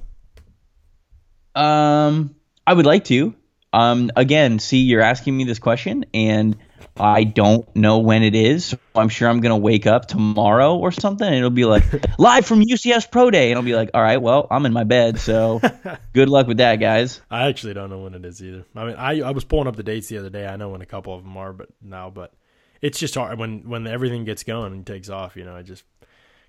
Um, 1.60 2.34
I 2.66 2.72
would 2.72 2.86
like 2.86 3.04
to. 3.04 3.34
Um, 3.72 4.10
again, 4.16 4.58
see, 4.58 4.78
you're 4.78 5.02
asking 5.02 5.36
me 5.36 5.44
this 5.44 5.58
question, 5.58 6.06
and 6.12 6.56
I 6.96 7.24
don't 7.24 7.74
know 7.76 7.98
when 7.98 8.22
it 8.22 8.34
is. 8.34 8.64
So 8.64 8.78
I'm 8.94 9.08
sure 9.08 9.28
I'm 9.28 9.40
gonna 9.40 9.56
wake 9.56 9.86
up 9.86 10.06
tomorrow 10.06 10.76
or 10.76 10.90
something, 10.90 11.26
and 11.26 11.36
it'll 11.36 11.50
be 11.50 11.64
like 11.64 11.84
live 12.18 12.46
from 12.46 12.62
UCF 12.62 13.10
Pro 13.10 13.30
Day, 13.30 13.50
and 13.50 13.58
I'll 13.58 13.64
be 13.64 13.76
like, 13.76 13.90
all 13.94 14.02
right, 14.02 14.20
well, 14.20 14.46
I'm 14.50 14.66
in 14.66 14.72
my 14.72 14.84
bed, 14.84 15.20
so 15.20 15.60
good 16.12 16.28
luck 16.28 16.46
with 16.46 16.58
that, 16.58 16.76
guys. 16.76 17.20
I 17.30 17.48
actually 17.48 17.74
don't 17.74 17.90
know 17.90 18.00
when 18.00 18.14
it 18.14 18.24
is 18.24 18.42
either. 18.42 18.64
I 18.74 18.84
mean, 18.84 18.96
I 18.96 19.20
I 19.20 19.30
was 19.30 19.44
pulling 19.44 19.68
up 19.68 19.76
the 19.76 19.82
dates 19.82 20.08
the 20.08 20.18
other 20.18 20.30
day. 20.30 20.46
I 20.46 20.56
know 20.56 20.70
when 20.70 20.82
a 20.82 20.86
couple 20.86 21.14
of 21.14 21.22
them 21.22 21.36
are, 21.36 21.52
but 21.52 21.68
now, 21.80 22.10
but 22.10 22.32
it's 22.80 22.98
just 22.98 23.14
hard 23.14 23.38
when 23.38 23.68
when 23.68 23.86
everything 23.86 24.24
gets 24.24 24.42
going 24.42 24.72
and 24.72 24.86
takes 24.86 25.10
off. 25.10 25.36
You 25.36 25.44
know, 25.44 25.54
I 25.54 25.62
just 25.62 25.84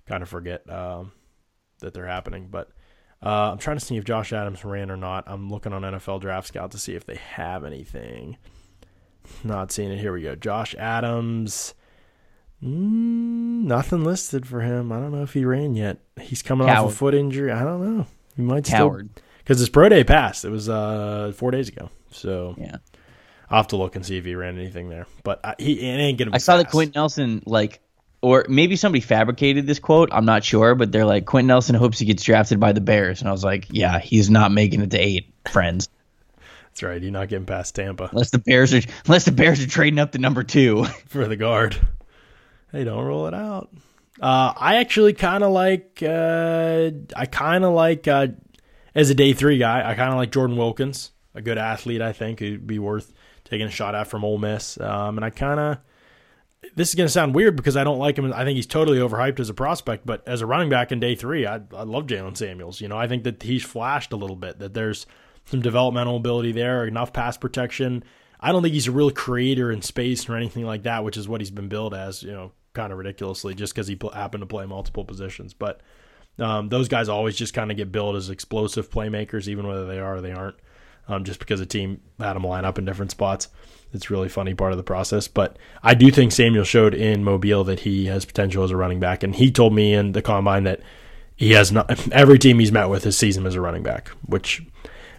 kind 0.06 0.22
of 0.22 0.28
forget 0.28 0.68
um, 0.70 1.12
that 1.80 1.94
they're 1.94 2.06
happening, 2.06 2.48
but. 2.50 2.70
Uh, 3.24 3.52
I'm 3.52 3.58
trying 3.58 3.78
to 3.78 3.84
see 3.84 3.96
if 3.96 4.04
Josh 4.04 4.32
Adams 4.32 4.64
ran 4.64 4.90
or 4.90 4.96
not. 4.96 5.24
I'm 5.26 5.48
looking 5.48 5.72
on 5.72 5.82
NFL 5.82 6.20
Draft 6.20 6.48
Scout 6.48 6.72
to 6.72 6.78
see 6.78 6.94
if 6.94 7.06
they 7.06 7.16
have 7.16 7.64
anything. 7.64 8.36
Not 9.44 9.70
seeing 9.70 9.92
it. 9.92 9.98
Here 9.98 10.12
we 10.12 10.22
go. 10.22 10.34
Josh 10.34 10.74
Adams. 10.74 11.74
Mm, 12.62 13.64
nothing 13.64 14.04
listed 14.04 14.46
for 14.46 14.60
him. 14.60 14.92
I 14.92 14.98
don't 14.98 15.12
know 15.12 15.22
if 15.22 15.32
he 15.34 15.44
ran 15.44 15.74
yet. 15.74 15.98
He's 16.20 16.42
coming 16.42 16.66
Coward. 16.66 16.86
off 16.86 16.92
a 16.92 16.96
foot 16.96 17.14
injury. 17.14 17.50
I 17.50 17.62
don't 17.62 17.98
know. 17.98 18.06
He 18.36 18.42
might 18.42 18.64
Coward. 18.64 19.10
still 19.12 19.24
because 19.38 19.58
his 19.58 19.68
pro 19.68 19.88
day 19.88 20.04
passed. 20.04 20.44
It 20.44 20.50
was 20.50 20.68
uh, 20.68 21.32
four 21.34 21.50
days 21.50 21.68
ago. 21.68 21.90
So 22.10 22.54
yeah, 22.56 22.76
I'll 23.50 23.58
have 23.58 23.68
to 23.68 23.76
look 23.76 23.96
and 23.96 24.06
see 24.06 24.16
if 24.16 24.24
he 24.24 24.34
ran 24.34 24.58
anything 24.58 24.88
there. 24.88 25.06
But 25.24 25.40
I, 25.44 25.54
he 25.58 25.80
it 25.80 25.96
ain't 25.96 26.18
gonna. 26.18 26.30
I 26.34 26.38
saw 26.38 26.56
that 26.56 26.70
Quenton 26.70 26.92
Nelson 26.94 27.42
like 27.46 27.80
or 28.22 28.46
maybe 28.48 28.76
somebody 28.76 29.00
fabricated 29.00 29.66
this 29.66 29.80
quote. 29.80 30.10
I'm 30.12 30.24
not 30.24 30.44
sure, 30.44 30.74
but 30.74 30.92
they're 30.92 31.04
like 31.04 31.26
Quenton 31.26 31.48
Nelson 31.48 31.74
hopes 31.74 31.98
he 31.98 32.06
gets 32.06 32.22
drafted 32.22 32.60
by 32.60 32.72
the 32.72 32.80
Bears, 32.80 33.20
and 33.20 33.28
I 33.28 33.32
was 33.32 33.44
like, 33.44 33.66
yeah, 33.70 33.98
he's 33.98 34.30
not 34.30 34.52
making 34.52 34.80
it 34.80 34.92
to 34.92 34.98
eight, 34.98 35.32
friends. 35.50 35.88
That's 36.72 36.84
right. 36.84 37.02
You're 37.02 37.10
not 37.10 37.28
getting 37.28 37.44
past 37.44 37.74
Tampa 37.74 38.08
unless 38.10 38.30
the 38.30 38.38
Bears 38.38 38.72
are 38.72 38.80
unless 39.04 39.26
the 39.26 39.32
Bears 39.32 39.62
are 39.62 39.68
trading 39.68 39.98
up 39.98 40.12
to 40.12 40.18
number 40.18 40.42
two 40.42 40.84
for 41.06 41.26
the 41.26 41.36
guard. 41.36 41.76
Hey, 42.70 42.84
don't 42.84 43.04
roll 43.04 43.26
it 43.26 43.34
out. 43.34 43.70
Uh, 44.20 44.54
I 44.56 44.76
actually 44.76 45.12
kind 45.12 45.44
of 45.44 45.52
like. 45.52 46.02
Uh, 46.02 46.90
I 47.14 47.26
kind 47.26 47.64
of 47.64 47.74
like 47.74 48.08
uh, 48.08 48.28
as 48.94 49.10
a 49.10 49.14
day 49.14 49.34
three 49.34 49.58
guy. 49.58 49.80
I 49.86 49.94
kind 49.94 50.10
of 50.10 50.16
like 50.16 50.30
Jordan 50.30 50.56
Wilkins, 50.56 51.10
a 51.34 51.42
good 51.42 51.58
athlete. 51.58 52.00
I 52.00 52.12
think 52.12 52.38
who'd 52.38 52.66
be 52.66 52.78
worth 52.78 53.12
taking 53.44 53.66
a 53.66 53.70
shot 53.70 53.94
at 53.94 54.06
from 54.06 54.24
Ole 54.24 54.38
Miss. 54.38 54.80
Um, 54.80 55.18
and 55.18 55.24
I 55.24 55.30
kind 55.30 55.60
of 55.60 55.78
this 56.74 56.88
is 56.88 56.94
going 56.94 57.06
to 57.06 57.12
sound 57.12 57.34
weird 57.34 57.56
because 57.56 57.76
I 57.76 57.84
don't 57.84 57.98
like 57.98 58.18
him. 58.18 58.32
I 58.32 58.44
think 58.44 58.56
he's 58.56 58.66
totally 58.66 58.98
overhyped 58.98 59.40
as 59.40 59.48
a 59.48 59.54
prospect, 59.54 60.06
but 60.06 60.26
as 60.26 60.40
a 60.40 60.46
running 60.46 60.68
back 60.68 60.92
in 60.92 61.00
day 61.00 61.14
three, 61.14 61.46
I, 61.46 61.60
I 61.74 61.82
love 61.82 62.06
Jaylen 62.06 62.36
Samuels. 62.36 62.80
You 62.80 62.88
know, 62.88 62.96
I 62.96 63.08
think 63.08 63.24
that 63.24 63.42
he's 63.42 63.64
flashed 63.64 64.12
a 64.12 64.16
little 64.16 64.36
bit, 64.36 64.58
that 64.60 64.74
there's 64.74 65.06
some 65.44 65.60
developmental 65.60 66.16
ability 66.16 66.52
there, 66.52 66.86
enough 66.86 67.12
pass 67.12 67.36
protection. 67.36 68.04
I 68.40 68.52
don't 68.52 68.62
think 68.62 68.74
he's 68.74 68.88
a 68.88 68.92
real 68.92 69.10
creator 69.10 69.70
in 69.70 69.82
space 69.82 70.28
or 70.28 70.36
anything 70.36 70.64
like 70.64 70.84
that, 70.84 71.04
which 71.04 71.16
is 71.16 71.28
what 71.28 71.40
he's 71.40 71.50
been 71.50 71.68
billed 71.68 71.94
as, 71.94 72.22
you 72.22 72.32
know, 72.32 72.52
kind 72.74 72.92
of 72.92 72.98
ridiculously 72.98 73.54
just 73.54 73.74
because 73.74 73.86
he 73.86 73.96
pl- 73.96 74.10
happened 74.10 74.42
to 74.42 74.46
play 74.46 74.66
multiple 74.66 75.04
positions. 75.04 75.54
But 75.54 75.80
um, 76.38 76.68
those 76.68 76.88
guys 76.88 77.08
always 77.08 77.36
just 77.36 77.54
kind 77.54 77.70
of 77.70 77.76
get 77.76 77.92
billed 77.92 78.16
as 78.16 78.30
explosive 78.30 78.90
playmakers, 78.90 79.48
even 79.48 79.66
whether 79.66 79.86
they 79.86 79.98
are 79.98 80.16
or 80.16 80.20
they 80.20 80.32
aren't, 80.32 80.56
um, 81.08 81.24
just 81.24 81.38
because 81.38 81.60
a 81.60 81.66
team 81.66 82.00
had 82.18 82.36
him 82.36 82.44
line 82.44 82.64
up 82.64 82.78
in 82.78 82.84
different 82.84 83.10
spots. 83.10 83.48
It's 83.92 84.10
really 84.10 84.28
funny 84.28 84.54
part 84.54 84.72
of 84.72 84.78
the 84.78 84.84
process. 84.84 85.28
But 85.28 85.56
I 85.82 85.94
do 85.94 86.10
think 86.10 86.32
Samuel 86.32 86.64
showed 86.64 86.94
in 86.94 87.24
Mobile 87.24 87.64
that 87.64 87.80
he 87.80 88.06
has 88.06 88.24
potential 88.24 88.64
as 88.64 88.70
a 88.70 88.76
running 88.76 89.00
back, 89.00 89.22
and 89.22 89.34
he 89.34 89.50
told 89.50 89.74
me 89.74 89.92
in 89.92 90.12
the 90.12 90.22
combine 90.22 90.64
that 90.64 90.80
he 91.36 91.52
has 91.52 91.72
not 91.72 92.08
every 92.12 92.38
team 92.38 92.58
he's 92.58 92.72
met 92.72 92.88
with 92.88 93.04
has 93.04 93.16
sees 93.16 93.36
him 93.36 93.46
as 93.46 93.54
a 93.54 93.60
running 93.60 93.82
back, 93.82 94.08
which 94.26 94.62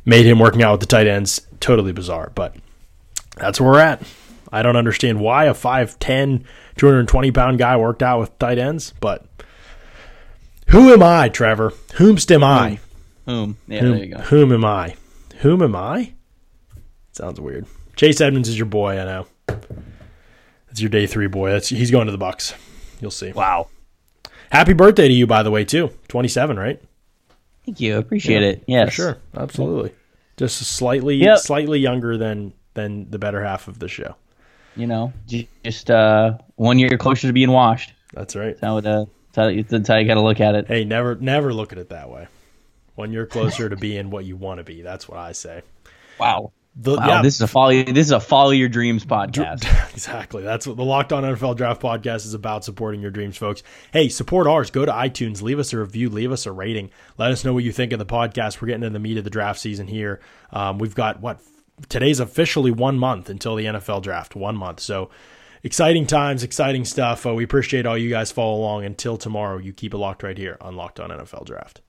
made 0.06 0.26
him 0.26 0.40
working 0.40 0.64
out 0.64 0.72
with 0.72 0.82
the 0.82 0.88
tight 0.88 1.08
ends 1.08 1.46
totally 1.60 1.92
bizarre. 1.92 2.32
But 2.34 2.56
that's 3.38 3.60
where 3.62 3.72
we're 3.72 3.80
at. 3.80 4.04
I 4.52 4.62
don't 4.62 4.76
understand 4.76 5.20
why 5.20 5.46
a 5.46 5.54
5'10", 5.54 6.44
220 6.78 7.32
pound 7.32 7.58
guy 7.58 7.76
worked 7.76 8.04
out 8.04 8.20
with 8.20 8.38
tight 8.38 8.60
ends, 8.60 8.94
but 9.00 9.26
who 10.68 10.94
am 10.94 11.02
I, 11.02 11.30
Trevor? 11.30 11.72
Whomst 11.94 12.32
am 12.32 12.44
I? 12.44 12.80
Whom? 13.26 13.58
Yeah, 13.68 13.82
whom, 13.82 13.92
there 13.92 14.06
you 14.06 14.16
go. 14.16 14.22
Whom 14.22 14.52
am 14.52 14.66
I? 14.66 14.96
Whom 15.44 15.62
am 15.62 15.76
I? 15.76 16.14
Sounds 17.12 17.38
weird. 17.38 17.66
Chase 17.98 18.22
Edmonds 18.22 18.48
is 18.48 18.58
your 18.58 18.66
boy. 18.66 18.98
I 18.98 19.04
know. 19.04 19.28
That's 20.68 20.80
your 20.80 20.90
day 20.90 21.06
three 21.06 21.28
boy. 21.28 21.52
That's 21.52 21.68
he's 21.68 21.92
going 21.92 22.06
to 22.06 22.14
the 22.14 22.18
Bucks. 22.18 22.54
You'll 23.02 23.12
see. 23.12 23.34
Wow. 23.34 23.68
Happy 24.52 24.72
birthday 24.72 25.10
to 25.10 25.14
you, 25.14 25.28
by 25.28 25.44
the 25.44 25.52
way, 25.52 25.66
too. 25.66 25.92
Twenty 26.08 26.30
seven, 26.30 26.58
right? 26.58 26.82
Thank 27.66 27.82
you. 27.82 27.98
Appreciate 27.98 28.42
yeah, 28.42 28.48
it. 28.48 28.64
Yes, 28.68 28.94
sure, 28.94 29.18
absolutely. 29.36 29.94
Just 30.38 30.60
slightly, 30.60 31.18
yep. 31.18 31.40
slightly 31.40 31.80
younger 31.80 32.18
than 32.18 32.54
than 32.74 33.12
the 33.12 33.20
better 33.20 33.44
half 33.44 33.68
of 33.68 33.80
the 33.80 33.90
show. 33.90 34.16
You 34.78 34.88
know, 34.88 35.12
just 35.28 35.92
uh, 35.92 36.38
one 36.56 36.80
year 36.80 36.98
closer 36.98 37.28
to 37.28 37.34
being 37.34 37.52
washed. 37.52 37.92
That's 38.14 38.38
right. 38.38 38.58
That's 38.58 38.62
how, 38.62 38.78
it, 38.78 38.86
uh, 38.86 39.06
that's 39.34 39.36
how, 39.36 39.78
that's 39.78 39.88
how 39.90 39.98
you 39.98 40.08
got 40.08 40.14
to 40.14 40.22
look 40.22 40.40
at 40.40 40.56
it. 40.56 40.68
Hey, 40.68 40.86
never, 40.86 41.16
never 41.16 41.54
look 41.54 41.74
at 41.74 41.80
it 41.80 41.90
that 41.90 42.10
way. 42.10 42.28
One 42.96 43.12
year 43.12 43.26
closer 43.26 43.70
to 43.70 43.76
being 43.76 44.10
what 44.10 44.26
you 44.26 44.36
want 44.36 44.60
to 44.60 44.64
be. 44.64 44.82
That's 44.82 45.08
what 45.08 45.18
I 45.18 45.32
say. 45.32 45.64
Wow. 46.20 46.52
The, 46.76 46.96
Wow, 46.96 47.22
this 47.22 47.36
is 47.36 47.42
a 47.42 47.48
follow. 47.48 47.84
This 47.84 48.08
is 48.08 48.12
a 48.12 48.20
follow 48.20 48.50
your 48.50 48.70
dreams 48.70 49.06
podcast. 49.06 49.64
exactly. 49.94 50.42
That's 50.42 50.66
what 50.66 50.76
the 50.76 50.84
Locked 50.84 51.14
On 51.14 51.24
NFL 51.24 51.56
Draft 51.56 51.82
podcast 51.82 52.26
is 52.26 52.34
about. 52.34 52.66
Supporting 52.66 53.00
your 53.00 53.12
dreams, 53.12 53.38
folks. 53.38 53.62
Hey, 53.92 54.10
support 54.10 54.48
ours. 54.48 54.72
Go 54.72 54.84
to 54.84 54.92
iTunes, 54.92 55.44
leave 55.44 55.60
us 55.60 55.72
a 55.72 55.78
review, 55.78 56.10
leave 56.10 56.32
us 56.32 56.48
a 56.48 56.52
rating. 56.52 56.90
Let 57.20 57.32
us 57.32 57.46
know 57.46 57.54
what 57.54 57.64
you 57.64 57.72
think 57.72 57.94
of 57.94 58.00
the 58.00 58.08
podcast. 58.08 58.60
We're 58.60 58.70
getting 58.70 58.84
into 58.84 58.94
the 58.94 59.00
meat 59.00 59.20
of 59.20 59.24
the 59.24 59.30
draft 59.30 59.60
season 59.60 59.86
here. 59.86 60.20
Um, 60.52 60.80
we've 60.80 60.96
got 60.96 61.22
what 61.22 61.40
today's 61.90 62.20
officially 62.20 62.72
one 62.72 62.98
month 62.98 63.30
until 63.30 63.56
the 63.56 63.66
NFL 63.66 64.02
draft. 64.02 64.36
One 64.36 64.56
month. 64.56 64.80
So 64.80 65.12
exciting 65.62 66.08
times, 66.08 66.42
exciting 66.42 66.86
stuff. 66.86 67.24
Uh, 67.28 67.36
we 67.36 67.44
appreciate 67.44 67.86
all 67.86 67.98
you 67.98 68.10
guys 68.10 68.32
follow 68.32 68.58
along. 68.58 68.84
Until 68.84 69.18
tomorrow, 69.18 69.60
you 69.60 69.74
keep 69.74 69.94
it 69.94 69.98
locked 69.98 70.24
right 70.24 70.38
here 70.40 70.58
on 70.60 70.76
Locked 70.76 71.00
On 71.00 71.12
NFL 71.12 71.46
Draft. 71.46 71.83